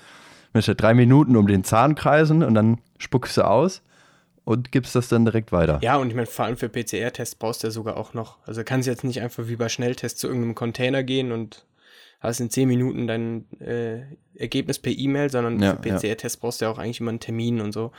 mit 0.53 0.81
drei 0.81 0.95
Minuten 0.95 1.37
um 1.37 1.47
den 1.47 1.65
Zahn 1.65 1.95
kreisen 1.95 2.43
und 2.43 2.55
dann 2.55 2.79
spuckst 2.99 3.37
du 3.37 3.43
aus 3.43 3.83
und 4.45 4.73
gibst 4.73 4.95
das 4.95 5.09
dann 5.09 5.25
direkt 5.25 5.53
weiter. 5.53 5.79
Ja, 5.83 5.97
und 5.97 6.09
ich 6.09 6.15
meine, 6.15 6.27
vor 6.27 6.47
allem 6.47 6.57
für 6.57 6.69
PCR-Tests 6.69 7.35
brauchst 7.35 7.63
du 7.63 7.67
ja 7.67 7.71
sogar 7.71 7.97
auch 7.97 8.15
noch, 8.15 8.39
also 8.47 8.63
kannst 8.65 8.87
du 8.87 8.91
jetzt 8.91 9.05
nicht 9.05 9.21
einfach 9.21 9.47
wie 9.47 9.57
bei 9.57 9.69
Schnelltests 9.69 10.21
zu 10.21 10.27
irgendeinem 10.27 10.55
Container 10.55 11.03
gehen 11.03 11.33
und 11.33 11.67
hast 12.21 12.41
in 12.41 12.51
zehn 12.51 12.67
Minuten 12.67 13.07
dein 13.07 13.45
äh, 13.61 14.01
Ergebnis 14.35 14.79
per 14.79 14.93
E-Mail, 14.93 15.31
sondern 15.31 15.61
ja, 15.61 15.77
für 15.77 15.83
PCR-Tests 15.83 16.39
brauchst 16.39 16.61
du 16.61 16.65
ja 16.65 16.71
auch 16.71 16.79
eigentlich 16.79 17.01
immer 17.01 17.11
einen 17.11 17.21
Termin 17.21 17.61
und 17.61 17.73
so. 17.73 17.93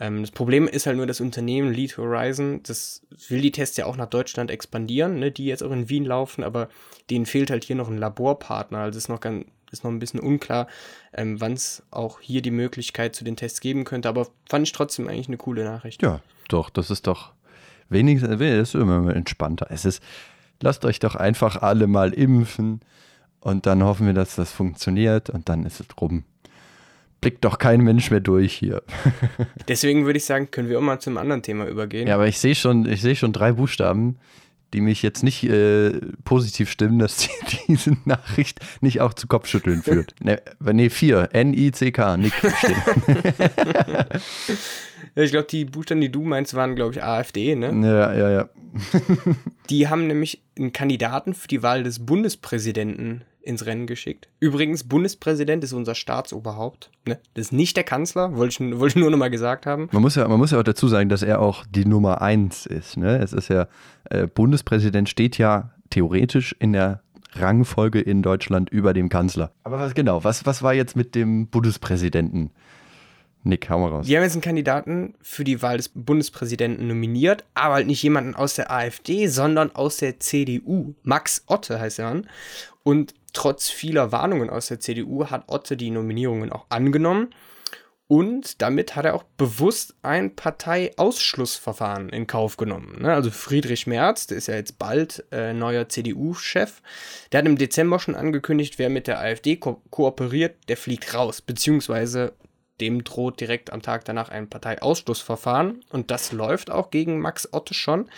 Ähm, 0.00 0.22
das 0.22 0.30
Problem 0.30 0.66
ist 0.66 0.86
halt 0.86 0.96
nur, 0.96 1.06
das 1.06 1.20
Unternehmen 1.20 1.72
Lead 1.72 1.96
Horizon, 1.98 2.62
das 2.64 3.06
will 3.28 3.40
die 3.40 3.52
Tests 3.52 3.76
ja 3.76 3.86
auch 3.86 3.96
nach 3.96 4.08
Deutschland 4.08 4.50
expandieren, 4.50 5.18
ne, 5.18 5.30
die 5.30 5.44
jetzt 5.44 5.62
auch 5.62 5.70
in 5.70 5.88
Wien 5.88 6.04
laufen, 6.04 6.42
aber 6.42 6.68
denen 7.10 7.26
fehlt 7.26 7.50
halt 7.50 7.64
hier 7.64 7.76
noch 7.76 7.88
ein 7.88 7.98
Laborpartner. 7.98 8.78
Also 8.78 8.98
ist 8.98 9.08
noch 9.08 9.20
ganz, 9.20 9.44
ist 9.74 9.84
noch 9.84 9.90
ein 9.90 9.98
bisschen 9.98 10.20
unklar, 10.20 10.66
ähm, 11.12 11.40
wann 11.40 11.52
es 11.52 11.82
auch 11.90 12.20
hier 12.20 12.40
die 12.40 12.50
Möglichkeit 12.50 13.14
zu 13.14 13.24
den 13.24 13.36
Tests 13.36 13.60
geben 13.60 13.84
könnte. 13.84 14.08
Aber 14.08 14.28
fand 14.48 14.66
ich 14.66 14.72
trotzdem 14.72 15.08
eigentlich 15.08 15.28
eine 15.28 15.36
coole 15.36 15.64
Nachricht. 15.64 16.02
Ja, 16.02 16.20
doch, 16.48 16.70
das 16.70 16.90
ist 16.90 17.06
doch 17.06 17.32
wenigstens, 17.88 18.38
das 18.38 18.40
ist 18.40 18.74
immer 18.74 19.14
entspannter. 19.14 19.66
Es 19.70 19.84
ist, 19.84 20.02
lasst 20.62 20.84
euch 20.84 20.98
doch 20.98 21.14
einfach 21.14 21.60
alle 21.60 21.86
mal 21.86 22.12
impfen 22.12 22.80
und 23.40 23.66
dann 23.66 23.82
hoffen 23.82 24.06
wir, 24.06 24.14
dass 24.14 24.36
das 24.36 24.52
funktioniert 24.52 25.28
und 25.30 25.48
dann 25.48 25.66
ist 25.66 25.80
es 25.80 25.86
rum. 26.00 26.24
Blickt 27.20 27.44
doch 27.44 27.58
kein 27.58 27.80
Mensch 27.80 28.10
mehr 28.10 28.20
durch 28.20 28.54
hier. 28.54 28.82
Deswegen 29.68 30.04
würde 30.04 30.18
ich 30.18 30.24
sagen, 30.24 30.50
können 30.50 30.68
wir 30.68 30.78
auch 30.78 30.82
mal 30.82 31.00
zum 31.00 31.16
anderen 31.16 31.42
Thema 31.42 31.66
übergehen. 31.66 32.06
Ja, 32.06 32.16
aber 32.16 32.26
ich 32.26 32.38
sehe 32.38 32.54
schon, 32.54 32.86
ich 32.86 33.00
sehe 33.00 33.16
schon 33.16 33.32
drei 33.32 33.52
Buchstaben, 33.52 34.18
die 34.74 34.80
mich 34.80 35.02
jetzt 35.02 35.22
nicht 35.22 35.44
äh, 35.44 35.92
positiv 36.24 36.68
stimmen, 36.70 36.98
dass 36.98 37.16
die, 37.16 37.30
diese 37.68 37.96
Nachricht 38.04 38.60
nicht 38.80 39.00
auch 39.00 39.14
zu 39.14 39.26
Kopfschütteln 39.28 39.82
führt. 39.82 40.14
ne, 40.20 40.42
nee, 40.60 40.90
vier. 40.90 41.28
N-I-C-K, 41.32 42.16
Nick. 42.16 42.32
ich 45.14 45.30
glaube, 45.30 45.46
die 45.48 45.64
Buchstaben, 45.64 46.00
die 46.00 46.10
du 46.10 46.22
meinst, 46.22 46.54
waren, 46.54 46.74
glaube 46.74 46.92
ich, 46.92 47.02
AfD, 47.02 47.54
ne? 47.54 47.72
Ja, 47.86 48.12
ja, 48.12 48.30
ja. 48.30 48.48
die 49.70 49.88
haben 49.88 50.08
nämlich 50.08 50.42
einen 50.58 50.72
Kandidaten 50.72 51.34
für 51.34 51.48
die 51.48 51.62
Wahl 51.62 51.84
des 51.84 52.04
Bundespräsidenten 52.04 53.22
ins 53.44 53.66
Rennen 53.66 53.86
geschickt. 53.86 54.28
Übrigens, 54.40 54.84
Bundespräsident 54.84 55.62
ist 55.64 55.72
unser 55.72 55.94
Staatsoberhaupt. 55.94 56.90
Ne? 57.06 57.18
Das 57.34 57.46
ist 57.46 57.52
nicht 57.52 57.76
der 57.76 57.84
Kanzler, 57.84 58.36
wollte 58.36 58.64
ich, 58.64 58.78
wollte 58.78 58.98
ich 58.98 59.02
nur 59.02 59.10
nochmal 59.10 59.30
gesagt 59.30 59.66
haben. 59.66 59.88
Man 59.92 60.02
muss, 60.02 60.14
ja, 60.14 60.26
man 60.26 60.38
muss 60.38 60.50
ja 60.50 60.58
auch 60.58 60.64
dazu 60.64 60.88
sagen, 60.88 61.08
dass 61.08 61.22
er 61.22 61.40
auch 61.40 61.64
die 61.68 61.84
Nummer 61.84 62.22
eins 62.22 62.66
ist. 62.66 62.96
Ne? 62.96 63.18
Es 63.18 63.32
ist 63.32 63.48
ja, 63.48 63.68
äh, 64.10 64.26
Bundespräsident 64.26 65.08
steht 65.08 65.38
ja 65.38 65.70
theoretisch 65.90 66.56
in 66.58 66.72
der 66.72 67.02
Rangfolge 67.34 68.00
in 68.00 68.22
Deutschland 68.22 68.70
über 68.70 68.92
dem 68.92 69.08
Kanzler. 69.08 69.52
Aber 69.64 69.78
was 69.78 69.94
genau, 69.94 70.24
was, 70.24 70.46
was 70.46 70.62
war 70.62 70.72
jetzt 70.72 70.96
mit 70.96 71.14
dem 71.14 71.48
Bundespräsidenten? 71.48 72.50
Nick, 73.46 73.68
hau 73.68 73.78
mal 73.78 73.90
raus. 73.90 74.06
Wir 74.06 74.16
haben 74.16 74.24
jetzt 74.24 74.32
einen 74.32 74.42
Kandidaten 74.42 75.14
für 75.20 75.44
die 75.44 75.60
Wahl 75.60 75.76
des 75.76 75.90
Bundespräsidenten 75.90 76.88
nominiert, 76.88 77.44
aber 77.52 77.74
halt 77.74 77.86
nicht 77.86 78.02
jemanden 78.02 78.34
aus 78.34 78.54
der 78.54 78.70
AfD, 78.70 79.26
sondern 79.26 79.74
aus 79.74 79.98
der 79.98 80.18
CDU. 80.18 80.94
Max 81.02 81.44
Otte 81.46 81.78
heißt 81.78 81.98
er. 81.98 82.22
Und 82.82 83.14
trotz 83.34 83.68
vieler 83.68 84.12
Warnungen 84.12 84.48
aus 84.48 84.68
der 84.68 84.80
CDU 84.80 85.26
hat 85.26 85.44
Otte 85.48 85.76
die 85.76 85.90
Nominierungen 85.90 86.50
auch 86.52 86.66
angenommen. 86.70 87.34
Und 88.06 88.60
damit 88.60 88.96
hat 88.96 89.06
er 89.06 89.14
auch 89.14 89.22
bewusst 89.22 89.94
ein 90.02 90.36
Parteiausschlussverfahren 90.36 92.10
in 92.10 92.26
Kauf 92.26 92.58
genommen. 92.58 93.00
Ne? 93.00 93.12
Also 93.12 93.30
Friedrich 93.30 93.86
Merz, 93.86 94.26
der 94.26 94.36
ist 94.36 94.46
ja 94.46 94.54
jetzt 94.54 94.78
bald 94.78 95.24
äh, 95.32 95.54
neuer 95.54 95.88
CDU-Chef, 95.88 96.82
der 97.32 97.38
hat 97.38 97.46
im 97.46 97.56
Dezember 97.56 97.98
schon 97.98 98.14
angekündigt, 98.14 98.78
wer 98.78 98.90
mit 98.90 99.06
der 99.06 99.20
AfD 99.20 99.56
ko 99.56 99.80
kooperiert, 99.90 100.56
der 100.68 100.76
fliegt 100.76 101.14
raus. 101.14 101.40
Beziehungsweise 101.40 102.34
dem 102.80 103.04
droht 103.04 103.40
direkt 103.40 103.72
am 103.72 103.80
Tag 103.80 104.04
danach 104.04 104.28
ein 104.28 104.50
Parteiausschlussverfahren. 104.50 105.82
Und 105.90 106.10
das 106.10 106.32
läuft 106.32 106.70
auch 106.70 106.90
gegen 106.90 107.20
Max 107.20 107.48
Otte 107.52 107.72
schon. 107.72 108.10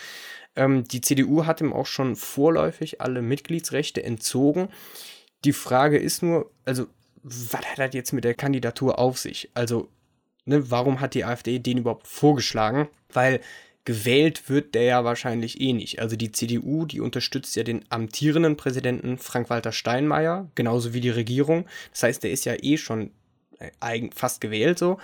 Ähm, 0.56 0.84
die 0.84 1.00
CDU 1.00 1.46
hat 1.46 1.60
ihm 1.60 1.72
auch 1.72 1.86
schon 1.86 2.16
vorläufig 2.16 3.00
alle 3.00 3.22
Mitgliedsrechte 3.22 4.02
entzogen. 4.02 4.68
Die 5.44 5.52
Frage 5.52 5.98
ist 5.98 6.22
nur, 6.22 6.50
also, 6.64 6.86
was 7.22 7.54
hat 7.54 7.78
das 7.78 7.94
jetzt 7.94 8.12
mit 8.12 8.24
der 8.24 8.34
Kandidatur 8.34 8.98
auf 8.98 9.18
sich? 9.18 9.50
Also, 9.54 9.88
ne, 10.44 10.70
warum 10.70 11.00
hat 11.00 11.14
die 11.14 11.24
AfD 11.24 11.58
den 11.58 11.78
überhaupt 11.78 12.06
vorgeschlagen? 12.06 12.88
Weil 13.12 13.40
gewählt 13.86 14.50
wird 14.50 14.74
der 14.74 14.82
ja 14.82 15.04
wahrscheinlich 15.04 15.60
eh 15.60 15.72
nicht. 15.72 16.00
Also 16.00 16.16
die 16.16 16.32
CDU, 16.32 16.86
die 16.86 17.00
unterstützt 17.00 17.54
ja 17.56 17.62
den 17.62 17.84
amtierenden 17.88 18.56
Präsidenten 18.56 19.16
Frank-Walter 19.16 19.72
Steinmeier, 19.72 20.50
genauso 20.56 20.92
wie 20.92 21.00
die 21.00 21.10
Regierung. 21.10 21.66
Das 21.92 22.02
heißt, 22.02 22.24
der 22.24 22.32
ist 22.32 22.44
ja 22.44 22.54
eh 22.60 22.78
schon 22.78 23.12
äh, 23.58 24.08
fast 24.12 24.40
gewählt 24.40 24.78
so. 24.78 24.98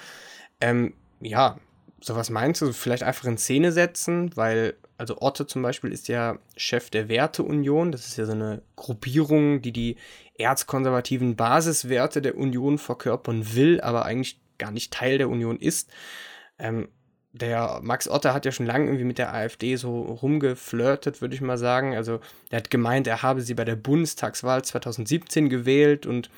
Ähm, 0.61 0.95
ja, 1.21 1.59
so 2.01 2.17
was 2.17 2.29
meinst 2.29 2.61
du? 2.61 2.73
Vielleicht 2.73 3.05
einfach 3.05 3.25
in 3.27 3.39
Szene 3.39 3.71
setzen, 3.71 4.37
weil 4.37 4.75
also 5.03 5.21
Otte 5.21 5.49
zum 5.49 5.63
Beispiel 5.63 5.91
ist 5.91 6.07
ja 6.07 6.39
Chef 6.57 6.89
der 6.89 7.09
Werteunion. 7.09 7.91
Das 7.91 8.07
ist 8.07 8.19
ja 8.19 8.25
so 8.25 8.31
eine 8.31 8.63
Gruppierung, 8.77 9.61
die 9.61 9.73
die 9.73 9.97
erzkonservativen 10.39 11.35
Basiswerte 11.35 12.23
der 12.23 12.37
Union 12.39 12.79
verkörpern 12.79 13.53
will, 13.53 13.81
aber 13.81 14.05
eigentlich 14.05 14.39
gar 14.59 14.71
nicht 14.71 14.93
Teil 14.93 15.19
der 15.19 15.29
Union 15.29 15.59
ist. 15.59 15.91
Ähm, 16.57 16.87
der 17.33 17.81
Max 17.83 18.09
Otte 18.09 18.33
hat 18.33 18.45
ja 18.45 18.53
schon 18.53 18.67
lange 18.67 18.85
irgendwie 18.85 19.03
mit 19.03 19.19
der 19.19 19.35
AfD 19.35 19.75
so 19.75 20.03
rumgeflirtet, 20.03 21.21
würde 21.21 21.35
ich 21.35 21.41
mal 21.41 21.59
sagen. 21.59 21.97
Also 21.97 22.21
er 22.51 22.59
hat 22.59 22.71
gemeint, 22.71 23.09
er 23.09 23.23
habe 23.23 23.41
sie 23.41 23.55
bei 23.55 23.65
der 23.65 23.75
Bundestagswahl 23.75 24.63
2017 24.63 25.49
gewählt 25.49 26.07
und 26.07 26.31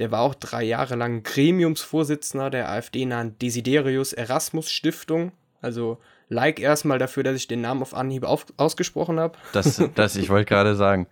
der 0.00 0.10
war 0.10 0.22
auch 0.22 0.34
drei 0.34 0.64
Jahre 0.64 0.96
lang 0.96 1.22
Gremiumsvorsitzender 1.22 2.50
der 2.50 2.68
AfD-nahen 2.68 3.38
Desiderius 3.38 4.12
Erasmus 4.12 4.72
Stiftung. 4.72 5.30
Also 5.60 5.98
Like 6.28 6.60
erstmal 6.60 6.98
dafür, 6.98 7.22
dass 7.22 7.36
ich 7.36 7.48
den 7.48 7.60
Namen 7.60 7.82
auf 7.82 7.94
Anhieb 7.94 8.24
auf, 8.24 8.46
ausgesprochen 8.56 9.18
habe. 9.18 9.38
Das, 9.52 9.82
das, 9.94 10.16
ich 10.16 10.28
wollte 10.28 10.46
gerade 10.46 10.76
sagen, 10.76 11.06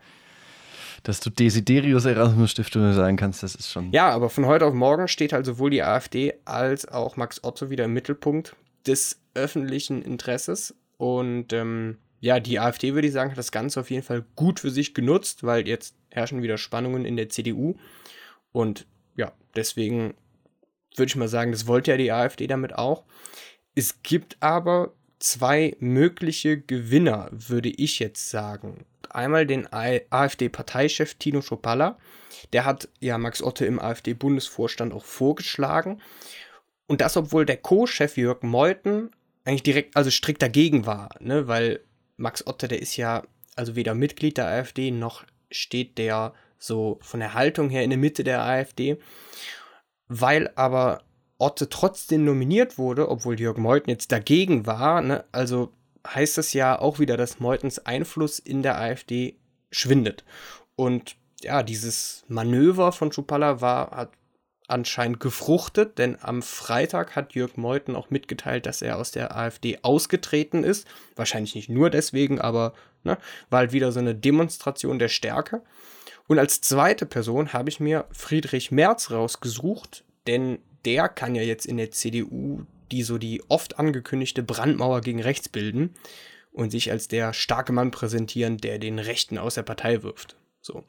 dass 1.02 1.20
du 1.20 1.30
Desiderius 1.30 2.04
Erasmus 2.04 2.50
Stiftung 2.50 2.92
sagen 2.92 3.16
kannst, 3.16 3.42
das 3.42 3.54
ist 3.54 3.70
schon. 3.70 3.92
Ja, 3.92 4.10
aber 4.10 4.28
von 4.28 4.46
heute 4.46 4.66
auf 4.66 4.74
morgen 4.74 5.08
steht 5.08 5.32
halt 5.32 5.46
sowohl 5.46 5.70
die 5.70 5.82
AfD 5.82 6.34
als 6.44 6.86
auch 6.88 7.16
Max 7.16 7.44
Otto 7.44 7.70
wieder 7.70 7.84
im 7.84 7.92
Mittelpunkt 7.92 8.56
des 8.86 9.20
öffentlichen 9.34 10.02
Interesses. 10.02 10.74
Und 10.96 11.52
ähm, 11.52 11.98
ja, 12.20 12.40
die 12.40 12.58
AfD, 12.58 12.94
würde 12.94 13.06
ich 13.06 13.12
sagen, 13.12 13.30
hat 13.30 13.38
das 13.38 13.52
Ganze 13.52 13.80
auf 13.80 13.90
jeden 13.90 14.02
Fall 14.02 14.24
gut 14.34 14.60
für 14.60 14.70
sich 14.70 14.94
genutzt, 14.94 15.44
weil 15.44 15.68
jetzt 15.68 15.94
herrschen 16.10 16.42
wieder 16.42 16.58
Spannungen 16.58 17.04
in 17.04 17.16
der 17.16 17.28
CDU. 17.28 17.76
Und 18.52 18.86
ja, 19.16 19.32
deswegen 19.54 20.14
würde 20.96 21.08
ich 21.08 21.16
mal 21.16 21.28
sagen, 21.28 21.52
das 21.52 21.66
wollte 21.66 21.90
ja 21.90 21.96
die 21.96 22.12
AfD 22.12 22.46
damit 22.46 22.74
auch. 22.74 23.04
Es 23.74 24.02
gibt 24.02 24.38
aber 24.40 24.92
zwei 25.18 25.76
mögliche 25.78 26.60
Gewinner, 26.60 27.28
würde 27.32 27.68
ich 27.68 27.98
jetzt 27.98 28.30
sagen. 28.30 28.84
Einmal 29.10 29.46
den 29.46 29.66
AfD-Parteichef 29.72 31.14
Tino 31.14 31.40
Schopalla. 31.40 31.98
Der 32.52 32.64
hat 32.64 32.88
ja 33.00 33.18
Max 33.18 33.42
Otte 33.42 33.64
im 33.66 33.80
AfD-Bundesvorstand 33.80 34.92
auch 34.92 35.04
vorgeschlagen. 35.04 36.02
Und 36.86 37.00
das, 37.00 37.16
obwohl 37.16 37.46
der 37.46 37.56
Co-Chef 37.56 38.16
Jörg 38.16 38.42
Meuthen 38.42 39.10
eigentlich 39.44 39.62
direkt, 39.62 39.96
also 39.96 40.10
strikt 40.10 40.42
dagegen 40.42 40.86
war, 40.86 41.10
ne? 41.20 41.48
weil 41.48 41.80
Max 42.16 42.46
Otte, 42.46 42.68
der 42.68 42.82
ist 42.82 42.96
ja 42.96 43.22
also 43.56 43.74
weder 43.74 43.94
Mitglied 43.94 44.36
der 44.36 44.46
AfD 44.46 44.90
noch 44.90 45.24
steht 45.50 45.98
der 45.98 46.34
so 46.58 46.98
von 47.00 47.20
der 47.20 47.34
Haltung 47.34 47.70
her 47.70 47.82
in 47.82 47.90
der 47.90 47.98
Mitte 47.98 48.22
der 48.22 48.42
AfD. 48.42 48.98
Weil 50.08 50.50
aber 50.54 51.02
Otte 51.38 51.68
trotzdem 51.68 52.24
nominiert 52.24 52.78
wurde, 52.78 53.08
obwohl 53.08 53.38
Jörg 53.38 53.58
Meuthen 53.58 53.90
jetzt 53.90 54.12
dagegen 54.12 54.66
war, 54.66 55.02
ne? 55.02 55.24
also 55.32 55.70
heißt 56.06 56.38
das 56.38 56.52
ja 56.52 56.78
auch 56.78 56.98
wieder, 56.98 57.16
dass 57.16 57.40
Meutens 57.40 57.78
Einfluss 57.80 58.38
in 58.38 58.62
der 58.62 58.78
AfD 58.78 59.36
schwindet. 59.70 60.24
Und 60.76 61.16
ja, 61.42 61.62
dieses 61.62 62.24
Manöver 62.28 62.92
von 62.92 63.12
Schupalla 63.12 63.60
war, 63.60 63.90
hat 63.90 64.10
anscheinend 64.68 65.20
gefruchtet, 65.20 65.98
denn 65.98 66.16
am 66.20 66.42
Freitag 66.42 67.14
hat 67.14 67.34
Jörg 67.34 67.56
Meuthen 67.56 67.94
auch 67.94 68.10
mitgeteilt, 68.10 68.66
dass 68.66 68.82
er 68.82 68.98
aus 68.98 69.10
der 69.12 69.36
AfD 69.36 69.78
ausgetreten 69.82 70.64
ist. 70.64 70.86
Wahrscheinlich 71.14 71.54
nicht 71.54 71.68
nur 71.68 71.90
deswegen, 71.90 72.40
aber 72.40 72.72
ne, 73.04 73.18
war 73.48 73.60
halt 73.60 73.72
wieder 73.72 73.92
so 73.92 74.00
eine 74.00 74.14
Demonstration 74.14 74.98
der 74.98 75.08
Stärke. 75.08 75.62
Und 76.26 76.38
als 76.38 76.60
zweite 76.60 77.06
Person 77.06 77.52
habe 77.52 77.68
ich 77.68 77.78
mir 77.78 78.06
Friedrich 78.10 78.72
Merz 78.72 79.12
rausgesucht, 79.12 80.04
denn 80.26 80.58
der 80.86 81.08
kann 81.08 81.34
ja 81.34 81.42
jetzt 81.42 81.66
in 81.66 81.76
der 81.76 81.90
CDU 81.90 82.64
die 82.90 83.02
so 83.02 83.18
die 83.18 83.42
oft 83.48 83.78
angekündigte 83.78 84.42
Brandmauer 84.42 85.00
gegen 85.00 85.20
rechts 85.20 85.48
bilden 85.48 85.94
und 86.52 86.70
sich 86.70 86.90
als 86.90 87.08
der 87.08 87.32
starke 87.32 87.72
Mann 87.72 87.90
präsentieren, 87.90 88.58
der 88.58 88.78
den 88.78 88.98
Rechten 88.98 89.38
aus 89.38 89.54
der 89.54 89.62
Partei 89.62 90.02
wirft. 90.02 90.36
So. 90.60 90.84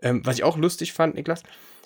Ähm, 0.00 0.22
was 0.24 0.36
ich 0.36 0.44
auch 0.44 0.56
lustig 0.56 0.92
fand, 0.92 1.14
Niklas, 1.14 1.42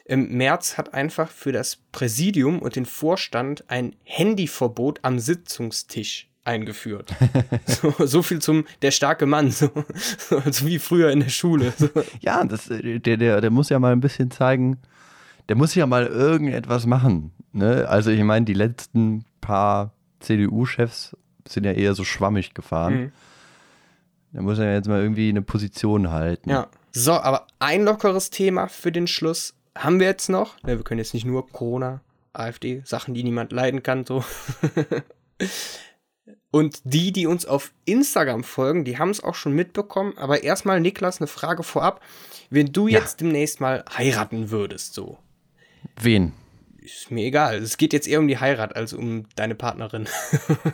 ähm, 0.06 0.36
Merz 0.36 0.76
hat 0.76 0.92
einfach 0.94 1.30
für 1.30 1.52
das 1.52 1.78
Präsidium 1.92 2.60
und 2.60 2.76
den 2.76 2.86
Vorstand 2.86 3.64
ein 3.70 3.94
Handyverbot 4.04 5.00
am 5.02 5.18
Sitzungstisch 5.18 6.28
eingeführt. 6.44 7.14
so, 7.66 7.94
so, 8.04 8.22
viel 8.22 8.40
zum 8.40 8.66
der 8.82 8.90
starke 8.90 9.26
Mann, 9.26 9.52
so, 9.52 9.70
so 10.50 10.66
wie 10.66 10.80
früher 10.80 11.10
in 11.10 11.20
der 11.20 11.28
Schule. 11.28 11.72
So. 11.78 11.88
Ja, 12.20 12.44
das, 12.44 12.66
der, 12.66 13.16
der, 13.16 13.40
der 13.40 13.50
muss 13.50 13.68
ja 13.68 13.78
mal 13.78 13.92
ein 13.92 14.00
bisschen 14.00 14.30
zeigen, 14.32 14.78
der 15.48 15.56
muss 15.56 15.74
ja 15.74 15.86
mal 15.86 16.06
irgendetwas 16.06 16.86
machen. 16.86 17.32
Ne? 17.52 17.86
Also 17.88 18.10
ich 18.10 18.22
meine, 18.22 18.44
die 18.44 18.54
letzten 18.54 19.24
paar 19.40 19.92
CDU-Chefs 20.20 21.16
sind 21.46 21.64
ja 21.64 21.72
eher 21.72 21.94
so 21.94 22.04
schwammig 22.04 22.54
gefahren. 22.54 22.94
Mhm. 22.94 23.12
Da 24.32 24.42
muss 24.42 24.58
er 24.58 24.66
ja 24.66 24.74
jetzt 24.74 24.88
mal 24.88 25.02
irgendwie 25.02 25.28
eine 25.28 25.42
Position 25.42 26.10
halten. 26.10 26.50
Ja. 26.50 26.68
So, 26.92 27.12
aber 27.12 27.46
ein 27.58 27.84
lockeres 27.84 28.30
Thema 28.30 28.68
für 28.68 28.92
den 28.92 29.06
Schluss 29.06 29.54
haben 29.76 30.00
wir 30.00 30.06
jetzt 30.06 30.28
noch. 30.28 30.56
Ja, 30.60 30.68
wir 30.68 30.82
können 30.82 30.98
jetzt 30.98 31.14
nicht 31.14 31.24
nur 31.24 31.48
Corona, 31.48 32.00
AfD, 32.32 32.82
Sachen, 32.84 33.14
die 33.14 33.24
niemand 33.24 33.52
leiden 33.52 33.82
kann, 33.82 34.04
so. 34.04 34.24
Und 36.50 36.80
die, 36.84 37.12
die 37.12 37.26
uns 37.26 37.46
auf 37.46 37.72
Instagram 37.86 38.44
folgen, 38.44 38.84
die 38.84 38.98
haben 38.98 39.08
es 39.08 39.24
auch 39.24 39.34
schon 39.34 39.54
mitbekommen. 39.54 40.12
Aber 40.18 40.42
erstmal, 40.42 40.80
Niklas, 40.80 41.20
eine 41.20 41.26
Frage 41.26 41.62
vorab. 41.62 42.02
Wenn 42.50 42.72
du 42.72 42.88
ja. 42.88 42.98
jetzt 43.00 43.20
demnächst 43.22 43.60
mal 43.60 43.84
heiraten 43.96 44.50
würdest, 44.50 44.92
so. 44.92 45.18
Wen? 46.00 46.32
Ist 46.80 47.10
mir 47.10 47.24
egal. 47.24 47.58
Es 47.58 47.76
geht 47.76 47.92
jetzt 47.92 48.08
eher 48.08 48.18
um 48.18 48.28
die 48.28 48.38
Heirat 48.38 48.74
als 48.74 48.92
um 48.92 49.26
deine 49.36 49.54
Partnerin. 49.54 50.08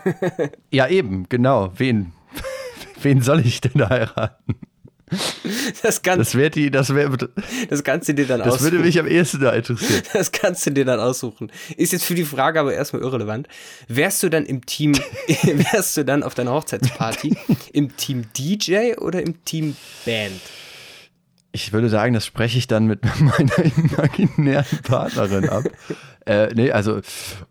ja, 0.70 0.88
eben, 0.88 1.28
genau. 1.28 1.72
Wen? 1.76 2.12
Wen 3.02 3.20
soll 3.20 3.40
ich 3.40 3.60
denn 3.60 3.88
heiraten? 3.88 4.54
Das, 5.82 6.02
kann, 6.02 6.18
das 6.18 6.34
wäre 6.34 6.50
die, 6.50 6.70
das 6.70 6.94
wäre, 6.94 7.16
das 7.68 7.82
kannst 7.82 8.08
du 8.08 8.14
dir 8.14 8.26
dann 8.26 8.40
das 8.40 8.48
aussuchen. 8.48 8.64
Das 8.64 8.72
würde 8.72 8.84
mich 8.84 8.98
am 8.98 9.06
ehesten 9.06 9.40
da 9.40 9.52
interessieren. 9.52 10.02
Das 10.12 10.32
kannst 10.32 10.66
du 10.66 10.70
dir 10.70 10.84
dann 10.84 11.00
aussuchen. 11.00 11.50
Ist 11.76 11.92
jetzt 11.92 12.04
für 12.04 12.14
die 12.14 12.24
Frage 12.24 12.60
aber 12.60 12.74
erstmal 12.74 13.02
irrelevant. 13.02 13.48
Wärst 13.88 14.22
du 14.22 14.28
dann 14.28 14.44
im 14.44 14.66
Team, 14.66 14.92
wärst 14.92 15.96
du 15.96 16.04
dann 16.04 16.22
auf 16.22 16.34
deiner 16.34 16.52
Hochzeitsparty 16.52 17.36
im 17.72 17.96
Team 17.96 18.26
DJ 18.36 18.94
oder 18.98 19.22
im 19.22 19.44
Team 19.44 19.76
Band? 20.04 20.40
Ich 21.52 21.72
würde 21.72 21.88
sagen, 21.88 22.14
das 22.14 22.26
spreche 22.26 22.58
ich 22.58 22.66
dann 22.66 22.86
mit 22.86 23.00
meiner 23.20 23.58
imaginären 23.58 24.78
Partnerin 24.82 25.48
ab. 25.48 25.64
äh, 26.26 26.52
nee, 26.54 26.70
also 26.70 26.98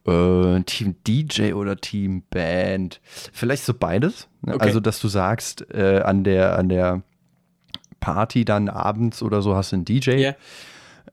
äh, 0.06 0.62
Team 0.64 0.96
DJ 1.06 1.54
oder 1.54 1.78
Team 1.78 2.24
Band. 2.30 3.02
Vielleicht 3.34 3.64
so 3.64 3.74
beides. 3.74 4.28
Ne? 4.42 4.56
Okay. 4.56 4.66
Also, 4.66 4.80
dass 4.80 5.00
du 5.00 5.08
sagst, 5.08 5.66
äh, 5.74 6.02
an 6.02 6.24
der, 6.24 6.58
an 6.58 6.70
der 6.70 7.02
Party 8.00 8.46
dann 8.46 8.70
abends 8.70 9.22
oder 9.22 9.42
so 9.42 9.56
hast 9.56 9.72
du 9.72 9.78
einen 9.78 9.86
DJ. 9.86 10.12
Yeah. 10.12 10.36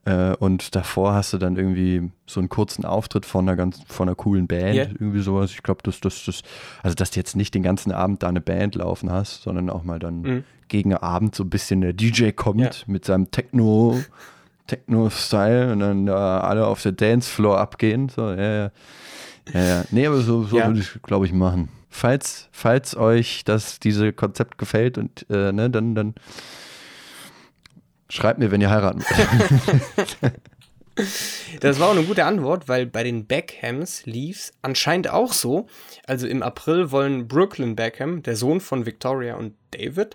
Äh, 0.04 0.36
und 0.36 0.74
davor 0.74 1.14
hast 1.14 1.32
du 1.32 1.38
dann 1.38 1.56
irgendwie 1.56 2.10
so 2.26 2.40
einen 2.40 2.48
kurzen 2.48 2.84
Auftritt 2.84 3.24
von 3.24 3.48
einer 3.48 3.56
ganz, 3.56 3.80
von 3.86 4.08
einer 4.08 4.16
coolen 4.16 4.46
Band, 4.46 4.74
yeah. 4.74 4.88
irgendwie 4.88 5.20
sowas. 5.20 5.52
Ich 5.52 5.62
glaube, 5.62 5.82
dass 5.82 6.00
das, 6.00 6.24
das, 6.24 6.42
also 6.82 6.94
dass 6.94 7.12
du 7.12 7.20
jetzt 7.20 7.36
nicht 7.36 7.54
den 7.54 7.62
ganzen 7.62 7.92
Abend 7.92 8.22
da 8.22 8.28
eine 8.28 8.40
Band 8.40 8.74
laufen 8.74 9.10
hast, 9.10 9.42
sondern 9.42 9.70
auch 9.70 9.82
mal 9.82 9.98
dann 9.98 10.20
mhm. 10.22 10.44
Gegen 10.68 10.94
Abend 10.94 11.34
so 11.34 11.44
ein 11.44 11.50
bisschen 11.50 11.80
der 11.80 11.92
DJ 11.92 12.30
kommt 12.30 12.60
yeah. 12.60 12.72
mit 12.86 13.04
seinem 13.04 13.30
Techno, 13.30 14.00
Techno-Style 14.66 15.72
und 15.72 15.80
dann 15.80 16.06
da 16.06 16.40
alle 16.40 16.66
auf 16.66 16.82
der 16.82 16.92
Dancefloor 16.92 17.58
abgehen. 17.58 18.08
So, 18.08 18.30
ja, 18.30 18.36
ja. 18.36 18.70
Ja, 19.52 19.62
ja. 19.62 19.84
Nee, 19.90 20.06
aber 20.06 20.20
so, 20.20 20.44
so 20.44 20.58
ja. 20.58 20.66
würde 20.68 20.80
ich, 20.80 21.02
glaube 21.02 21.26
ich, 21.26 21.32
machen. 21.32 21.68
Falls, 21.90 22.48
falls 22.50 22.96
euch 22.96 23.44
das, 23.44 23.78
diese 23.78 24.12
Konzept 24.12 24.58
gefällt 24.58 24.98
und 24.98 25.26
äh, 25.30 25.52
ne, 25.52 25.70
dann, 25.70 25.94
dann 25.94 26.14
Schreibt 28.14 28.38
mir, 28.38 28.50
wenn 28.50 28.60
ihr 28.60 28.70
heiraten 28.70 29.00
wollt. 29.00 30.18
Das 31.60 31.80
war 31.80 31.88
auch 31.88 31.96
eine 31.96 32.04
gute 32.04 32.24
Antwort, 32.24 32.68
weil 32.68 32.86
bei 32.86 33.02
den 33.02 33.26
Beckhams 33.26 34.06
lief 34.06 34.36
es 34.36 34.52
anscheinend 34.62 35.10
auch 35.10 35.32
so. 35.32 35.66
Also 36.06 36.26
im 36.26 36.42
April 36.42 36.90
wollen 36.90 37.26
Brooklyn 37.26 37.76
Beckham, 37.76 38.22
der 38.22 38.36
Sohn 38.36 38.60
von 38.60 38.86
Victoria 38.86 39.34
und 39.34 39.54
David, 39.70 40.14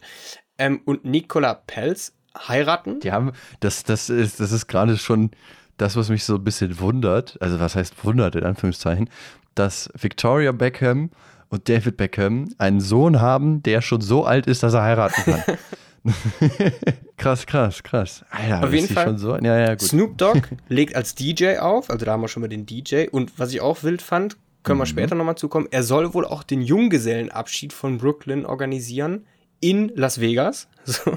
ähm, 0.57 0.81
und 0.85 1.05
Nicola 1.05 1.53
Pelz 1.53 2.13
heiraten. 2.37 2.99
Die 3.01 3.11
haben, 3.11 3.33
das, 3.59 3.83
das 3.83 4.09
ist, 4.09 4.39
das 4.39 4.51
ist 4.51 4.67
gerade 4.67 4.97
schon 4.97 5.31
das, 5.77 5.95
was 5.95 6.09
mich 6.09 6.23
so 6.23 6.35
ein 6.35 6.43
bisschen 6.43 6.79
wundert. 6.79 7.37
Also, 7.41 7.59
was 7.59 7.75
heißt 7.75 8.03
wundert 8.03 8.35
in 8.35 8.43
Anführungszeichen, 8.43 9.09
dass 9.55 9.89
Victoria 9.95 10.51
Beckham 10.51 11.09
und 11.49 11.67
David 11.67 11.97
Beckham 11.97 12.53
einen 12.57 12.79
Sohn 12.79 13.19
haben, 13.19 13.63
der 13.63 13.81
schon 13.81 14.01
so 14.01 14.25
alt 14.25 14.47
ist, 14.47 14.63
dass 14.63 14.73
er 14.73 14.83
heiraten 14.83 15.23
kann. 15.23 15.43
krass, 17.19 17.45
krass, 17.45 17.83
krass. 17.83 18.25
Alter, 18.31 18.63
Auf 18.63 18.73
jeden 18.73 18.87
Fall. 18.87 19.17
So? 19.19 19.37
Ja, 19.37 19.59
ja, 19.59 19.77
Snoop 19.77 20.17
Dogg 20.17 20.41
legt 20.69 20.95
als 20.95 21.13
DJ 21.13 21.57
auf, 21.57 21.89
also 21.89 22.05
da 22.05 22.13
haben 22.13 22.21
wir 22.21 22.27
schon 22.27 22.41
mal 22.41 22.47
den 22.47 22.65
DJ. 22.65 23.07
Und 23.11 23.37
was 23.37 23.53
ich 23.53 23.61
auch 23.61 23.83
wild 23.83 24.01
fand, 24.01 24.37
können 24.63 24.77
mhm. 24.77 24.81
wir 24.81 24.85
später 24.87 25.15
nochmal 25.15 25.35
zukommen, 25.35 25.67
er 25.69 25.83
soll 25.83 26.13
wohl 26.13 26.25
auch 26.25 26.43
den 26.43 26.61
Junggesellenabschied 26.61 27.73
von 27.73 27.97
Brooklyn 27.99 28.45
organisieren 28.45 29.25
in 29.59 29.91
Las 29.95 30.19
Vegas. 30.19 30.67
So. 30.85 31.15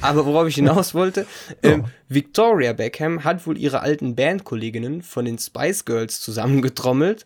Aber 0.00 0.26
worauf 0.26 0.48
ich 0.48 0.56
hinaus 0.56 0.92
wollte, 0.92 1.24
ähm, 1.62 1.84
Victoria 2.08 2.72
Beckham 2.72 3.22
hat 3.22 3.46
wohl 3.46 3.56
ihre 3.56 3.78
alten 3.78 4.16
Bandkolleginnen 4.16 5.02
von 5.02 5.24
den 5.24 5.38
Spice 5.38 5.84
Girls 5.84 6.20
zusammengetrommelt 6.20 7.24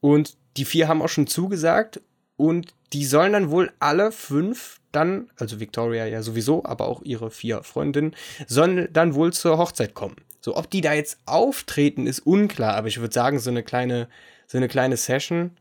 und 0.00 0.36
die 0.56 0.64
vier 0.64 0.88
haben 0.88 1.00
auch 1.00 1.08
schon 1.08 1.28
zugesagt 1.28 2.00
und 2.36 2.74
die 2.92 3.04
sollen 3.04 3.32
dann 3.32 3.50
wohl 3.50 3.70
alle 3.78 4.10
fünf 4.10 4.80
dann, 4.92 5.28
also 5.38 5.60
Victoria 5.60 6.06
ja 6.06 6.22
sowieso, 6.22 6.64
aber 6.64 6.86
auch 6.86 7.02
ihre 7.02 7.30
vier 7.30 7.62
Freundinnen, 7.62 8.14
sollen 8.46 8.88
dann 8.92 9.14
wohl 9.14 9.32
zur 9.32 9.58
Hochzeit 9.58 9.94
kommen. 9.94 10.16
So, 10.40 10.56
ob 10.56 10.70
die 10.70 10.80
da 10.80 10.92
jetzt 10.92 11.18
auftreten, 11.26 12.06
ist 12.06 12.20
unklar, 12.20 12.74
aber 12.74 12.88
ich 12.88 13.00
würde 13.00 13.14
sagen, 13.14 13.38
so 13.38 13.50
eine 13.50 13.62
kleine, 13.62 14.08
so 14.46 14.58
eine 14.58 14.68
kleine 14.68 14.96
Session, 14.96 15.52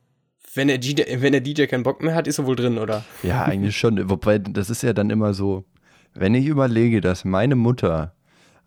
wenn 0.53 0.67
der, 0.67 0.79
DJ, 0.79 1.03
wenn 1.21 1.31
der 1.31 1.41
DJ 1.41 1.65
keinen 1.65 1.83
Bock 1.83 2.01
mehr 2.01 2.15
hat, 2.15 2.27
ist 2.27 2.39
er 2.39 2.45
wohl 2.45 2.55
drin, 2.55 2.77
oder? 2.77 3.05
Ja, 3.23 3.43
eigentlich 3.43 3.77
schon. 3.77 4.09
Wobei, 4.09 4.39
das 4.39 4.69
ist 4.69 4.83
ja 4.83 4.93
dann 4.93 5.09
immer 5.09 5.33
so, 5.33 5.65
wenn 6.13 6.35
ich 6.35 6.45
überlege, 6.45 6.99
dass 6.99 7.23
meine 7.23 7.55
Mutter 7.55 8.15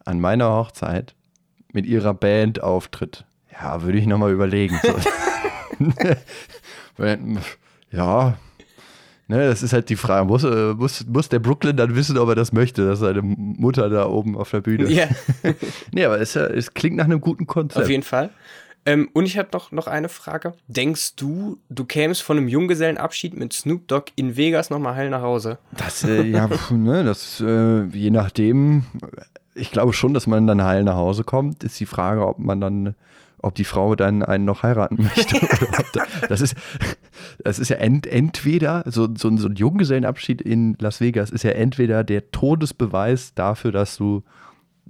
an 0.05 0.21
meiner 0.21 0.51
Hochzeit 0.51 1.15
mit 1.73 1.87
ihrer 1.87 2.15
Band 2.15 2.63
auftritt, 2.63 3.27
ja, 3.53 3.83
würde 3.83 3.99
ich 3.99 4.07
nochmal 4.07 4.33
überlegen. 4.33 4.81
So. 4.83 4.95
ja, 7.91 8.39
Ne, 9.27 9.49
das 9.49 9.63
ist 9.63 9.73
halt 9.73 9.89
die 9.89 9.97
Frage. 9.97 10.27
Muss, 10.27 10.45
äh, 10.45 10.75
muss, 10.75 11.07
muss 11.07 11.31
der 11.31 11.39
Brooklyn 11.39 11.77
dann 11.77 11.95
wissen, 11.97 12.19
ob 12.19 12.29
er 12.29 12.35
das 12.35 12.53
möchte, 12.53 12.87
dass 12.87 12.99
seine 12.99 13.23
Mutter 13.23 13.89
da 13.89 14.07
oben 14.07 14.37
auf 14.37 14.51
der 14.51 14.61
Bühne. 14.61 14.91
Ja. 14.91 15.09
nee, 15.93 16.05
aber 16.05 16.21
es, 16.21 16.37
es 16.37 16.75
klingt 16.75 16.97
nach 16.97 17.07
einem 17.07 17.21
guten 17.21 17.47
Konzept. 17.47 17.85
Auf 17.85 17.91
jeden 17.91 18.03
Fall. 18.03 18.31
Ähm, 18.87 19.09
und 19.15 19.25
ich 19.25 19.39
habe 19.39 19.49
noch, 19.53 19.73
noch 19.73 19.87
eine 19.87 20.11
Frage. 20.11 20.53
Denkst 20.69 21.17
du, 21.17 21.59
du 21.71 21.85
kämst 21.87 22.23
von 22.23 22.37
einem 22.37 22.49
Junggesellenabschied 22.49 23.35
mit 23.35 23.55
Snoop 23.55 23.89
Dogg 23.89 24.13
in 24.17 24.37
Vegas 24.37 24.69
nochmal 24.69 24.95
heil 24.95 25.09
nach 25.09 25.23
Hause? 25.23 25.59
Das, 25.73 26.05
äh, 26.05 26.23
ja, 26.23 26.51
ne, 26.71 27.03
das, 27.03 27.41
äh, 27.41 27.85
je 27.85 28.11
nachdem. 28.11 28.85
Ich 29.55 29.71
glaube 29.71 29.93
schon, 29.95 30.13
dass 30.13 30.27
man 30.27 30.47
dann 30.47 30.65
heil 30.65 30.83
nach 30.85 30.97
Hause 30.97 31.25
kommt. 31.25 31.65
Ist 31.65 31.81
die 31.81 31.87
Frage, 31.87 32.27
ob 32.27 32.39
man 32.39 32.61
dann 32.61 32.95
ob 33.45 33.55
die 33.55 33.65
Frau 33.65 33.95
dann 33.95 34.23
einen 34.23 34.45
noch 34.45 34.63
heiraten 34.63 35.03
möchte. 35.17 35.41
das, 36.29 36.41
ist, 36.41 36.55
das 37.43 37.59
ist 37.59 37.69
ja 37.69 37.77
ent, 37.77 38.07
entweder, 38.07 38.85
so, 38.87 39.09
so, 39.17 39.37
so 39.37 39.49
ein 39.49 39.55
Junggesellenabschied 39.55 40.43
in 40.43 40.77
Las 40.81 41.01
Vegas 41.01 41.31
ist 41.31 41.45
ja 41.45 41.53
entweder 41.53 42.05
der 42.05 42.31
Todesbeweis 42.31 43.35
dafür, 43.35 43.73
dass 43.73 43.97
du 43.97 44.23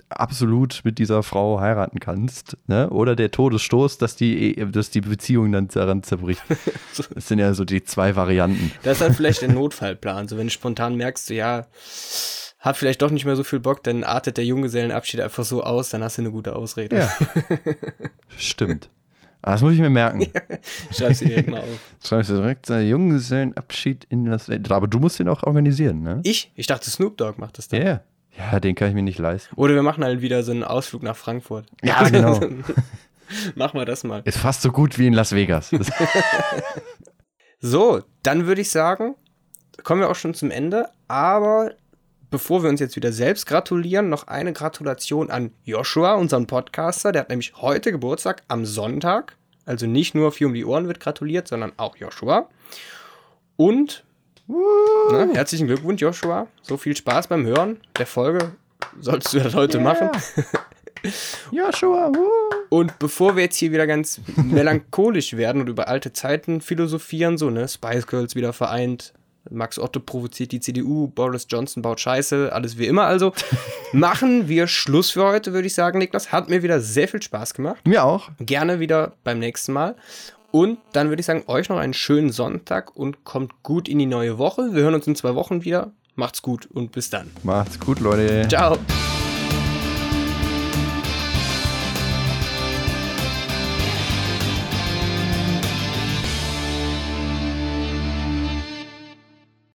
absolut 0.09 0.81
mit 0.85 0.99
dieser 0.99 1.23
Frau 1.23 1.61
heiraten 1.61 2.01
kannst, 2.01 2.57
ne? 2.67 2.91
Oder 2.91 3.17
der 3.17 3.31
Todesstoß, 3.31 3.99
dass 3.99 4.17
die, 4.17 4.57
dass 4.71 4.91
die 4.91 5.01
Beziehung 5.01 5.53
dann 5.53 5.69
daran 5.69 6.03
zerbricht. 6.03 6.43
Das 7.15 7.29
sind 7.29 7.39
ja 7.41 7.55
so 7.55 7.65
die 7.65 7.83
zwei 7.83 8.15
Varianten. 8.15 8.71
Das 8.83 8.99
ist 8.99 9.03
halt 9.03 9.17
vielleicht 9.17 9.43
der 9.43 9.53
Notfallplan. 9.53 10.29
So, 10.29 10.37
wenn 10.37 10.47
du 10.47 10.53
spontan 10.53 10.97
merkst, 10.97 11.27
so, 11.27 11.35
ja, 11.35 11.67
hab 12.65 12.77
vielleicht 12.77 13.03
doch 13.03 13.11
nicht 13.11 13.25
mehr 13.27 13.37
so 13.37 13.45
viel 13.45 13.61
Bock, 13.61 13.83
dann 13.83 14.05
artet 14.05 14.39
der 14.39 14.45
Junggesellenabschied 14.45 15.21
einfach 15.21 15.45
so 15.45 15.63
aus, 15.63 15.91
dann 15.91 16.03
hast 16.03 16.17
du 16.17 16.23
eine 16.23 16.31
gute 16.31 16.57
Ausrede. 16.57 16.97
Ja. 16.97 17.13
Stimmt. 18.37 18.89
Aber 19.43 19.53
das 19.53 19.61
muss 19.61 19.75
ich 19.75 19.81
mir 19.81 19.91
merken. 19.91 20.27
Schreib's 20.91 21.19
dir 21.19 21.29
direkt 21.29 21.51
mal 21.51 21.61
auf. 21.61 21.67
Schreibst 22.03 22.31
du 22.31 22.37
direkt 22.37 22.71
einen 22.71 22.89
Junggesellenabschied 22.89 24.07
in 24.09 24.25
das. 24.25 24.49
Aber 24.49 24.89
du 24.89 24.99
musst 24.99 25.19
den 25.19 25.29
auch 25.29 25.43
organisieren, 25.43 26.01
ne? 26.01 26.21
Ich? 26.25 26.51
Ich 26.55 26.67
dachte, 26.67 26.89
Snoop 26.89 27.19
Dogg 27.19 27.39
macht 27.39 27.59
das 27.59 27.69
dann. 27.69 27.83
Ja. 27.83 28.01
Ja, 28.39 28.59
den 28.59 28.75
kann 28.75 28.89
ich 28.89 28.95
mir 28.95 29.03
nicht 29.03 29.19
leisten. 29.19 29.55
Oder 29.55 29.75
wir 29.75 29.83
machen 29.83 30.03
halt 30.03 30.23
wieder 30.23 30.43
so 30.43 30.51
einen 30.51 30.65
Ausflug 30.65 31.03
nach 31.03 31.15
Frankfurt. 31.15 31.67
Ja, 31.83 32.03
genau. 32.09 32.41
Machen 33.55 33.79
wir 33.79 33.85
das 33.85 34.03
mal. 34.03 34.23
Ist 34.25 34.39
fast 34.39 34.63
so 34.63 34.73
gut 34.73 34.99
wie 34.99 35.07
in 35.07 35.13
Las 35.13 35.33
Vegas. 35.33 35.71
So, 37.61 38.03
dann 38.23 38.47
würde 38.47 38.61
ich 38.61 38.71
sagen, 38.71 39.15
kommen 39.85 40.01
wir 40.01 40.11
auch 40.11 40.17
schon 40.17 40.35
zum 40.35 40.51
Ende. 40.51 40.89
Aber 41.07 41.73
bevor 42.35 42.65
wir 42.65 42.69
uns 42.69 42.81
jetzt 42.81 42.97
wieder 42.97 43.13
selbst 43.13 43.47
gratulieren, 43.47 44.09
noch 44.09 44.27
eine 44.27 44.53
Gratulation 44.53 45.31
an 45.31 45.53
Joshua, 45.63 46.15
unseren 46.15 46.49
Podcaster. 46.49 47.13
Der 47.13 47.21
hat 47.21 47.29
nämlich 47.29 47.53
heute 47.59 47.93
Geburtstag 47.93 48.43
am 48.49 48.67
Sonntag. 48.67 49.37
Also 49.67 49.87
nicht 49.87 50.17
nur 50.17 50.33
Vier 50.33 50.49
um 50.49 50.55
die 50.55 50.65
Ohren 50.65 50.89
wird 50.89 50.99
gratuliert, 50.99 51.47
sondern 51.47 51.71
auch 51.77 51.97
Joshua. 51.97 52.49
Und 53.55 54.03
ne, 54.49 55.31
herzlichen 55.33 55.69
Glückwunsch, 55.69 56.03
Joshua. 56.03 56.49
So 56.61 56.77
viel 56.77 56.97
Spaß 56.97 57.29
beim 57.29 57.47
Hören 57.47 57.77
der 57.97 58.07
Folge. 58.07 58.57
Solltest 58.99 59.33
du 59.35 59.39
das 59.39 59.55
heute 59.55 59.79
machen. 59.79 60.11
Joshua, 61.53 62.11
wuh. 62.13 62.29
Und 62.69 62.99
bevor 62.99 63.37
wir 63.37 63.45
jetzt 63.45 63.59
hier 63.59 63.71
wieder 63.71 63.87
ganz 63.87 64.21
melancholisch 64.35 65.37
werden 65.37 65.61
und 65.61 65.69
über 65.69 65.87
alte 65.87 66.13
Zeiten 66.13 66.61
philosophieren, 66.61 67.39
so, 67.39 67.51
ne, 67.51 67.69
Spice 67.69 68.09
Girls 68.09 68.35
wieder 68.35 68.53
vereint, 68.53 69.13
Max 69.51 69.79
Otto 69.79 70.01
provoziert 70.01 70.53
die 70.53 70.61
CDU, 70.61 71.09
Boris 71.09 71.47
Johnson 71.49 71.83
baut 71.83 72.01
Scheiße, 72.01 72.53
alles 72.53 72.79
wie 72.79 72.87
immer 72.87 73.05
also, 73.05 73.33
machen 73.93 74.49
wir 74.49 74.67
Schluss 74.67 75.11
für 75.11 75.25
heute, 75.25 75.53
würde 75.53 75.67
ich 75.67 75.75
sagen, 75.75 75.99
Niklas. 75.99 76.33
Hat 76.33 76.49
mir 76.49 76.63
wieder 76.63 76.81
sehr 76.81 77.09
viel 77.09 77.23
Spaß 77.23 77.55
gemacht. 77.55 77.87
Mir 77.87 78.05
auch. 78.05 78.31
Gerne 78.41 78.81
wieder 78.81 79.13
beim 79.25 79.39
nächsten 79.39 79.73
Mal. 79.73 79.97
Und 80.51 80.79
dann 80.93 81.09
würde 81.09 81.21
ich 81.21 81.27
sagen, 81.27 81.43
euch 81.49 81.69
noch 81.69 81.79
einen 81.79 81.95
schönen 81.95 82.31
Sonntag 82.31 82.95
und 82.95 83.25
kommt 83.25 83.63
gut 83.65 83.89
in 83.89 83.99
die 83.99 84.07
neue 84.07 84.39
Woche. 84.39 84.73
Wir 84.73 84.85
hören 84.85 84.95
uns 84.95 85.07
in 85.07 85.17
zwei 85.17 85.35
Wochen 85.35 85.65
wieder. 85.65 85.91
Macht's 86.15 86.43
gut 86.43 86.67
und 86.67 86.93
bis 86.93 87.11
dann. 87.11 87.31
Macht's 87.43 87.81
gut, 87.81 87.99
Leute. 87.99 88.47
Ciao. 88.49 88.79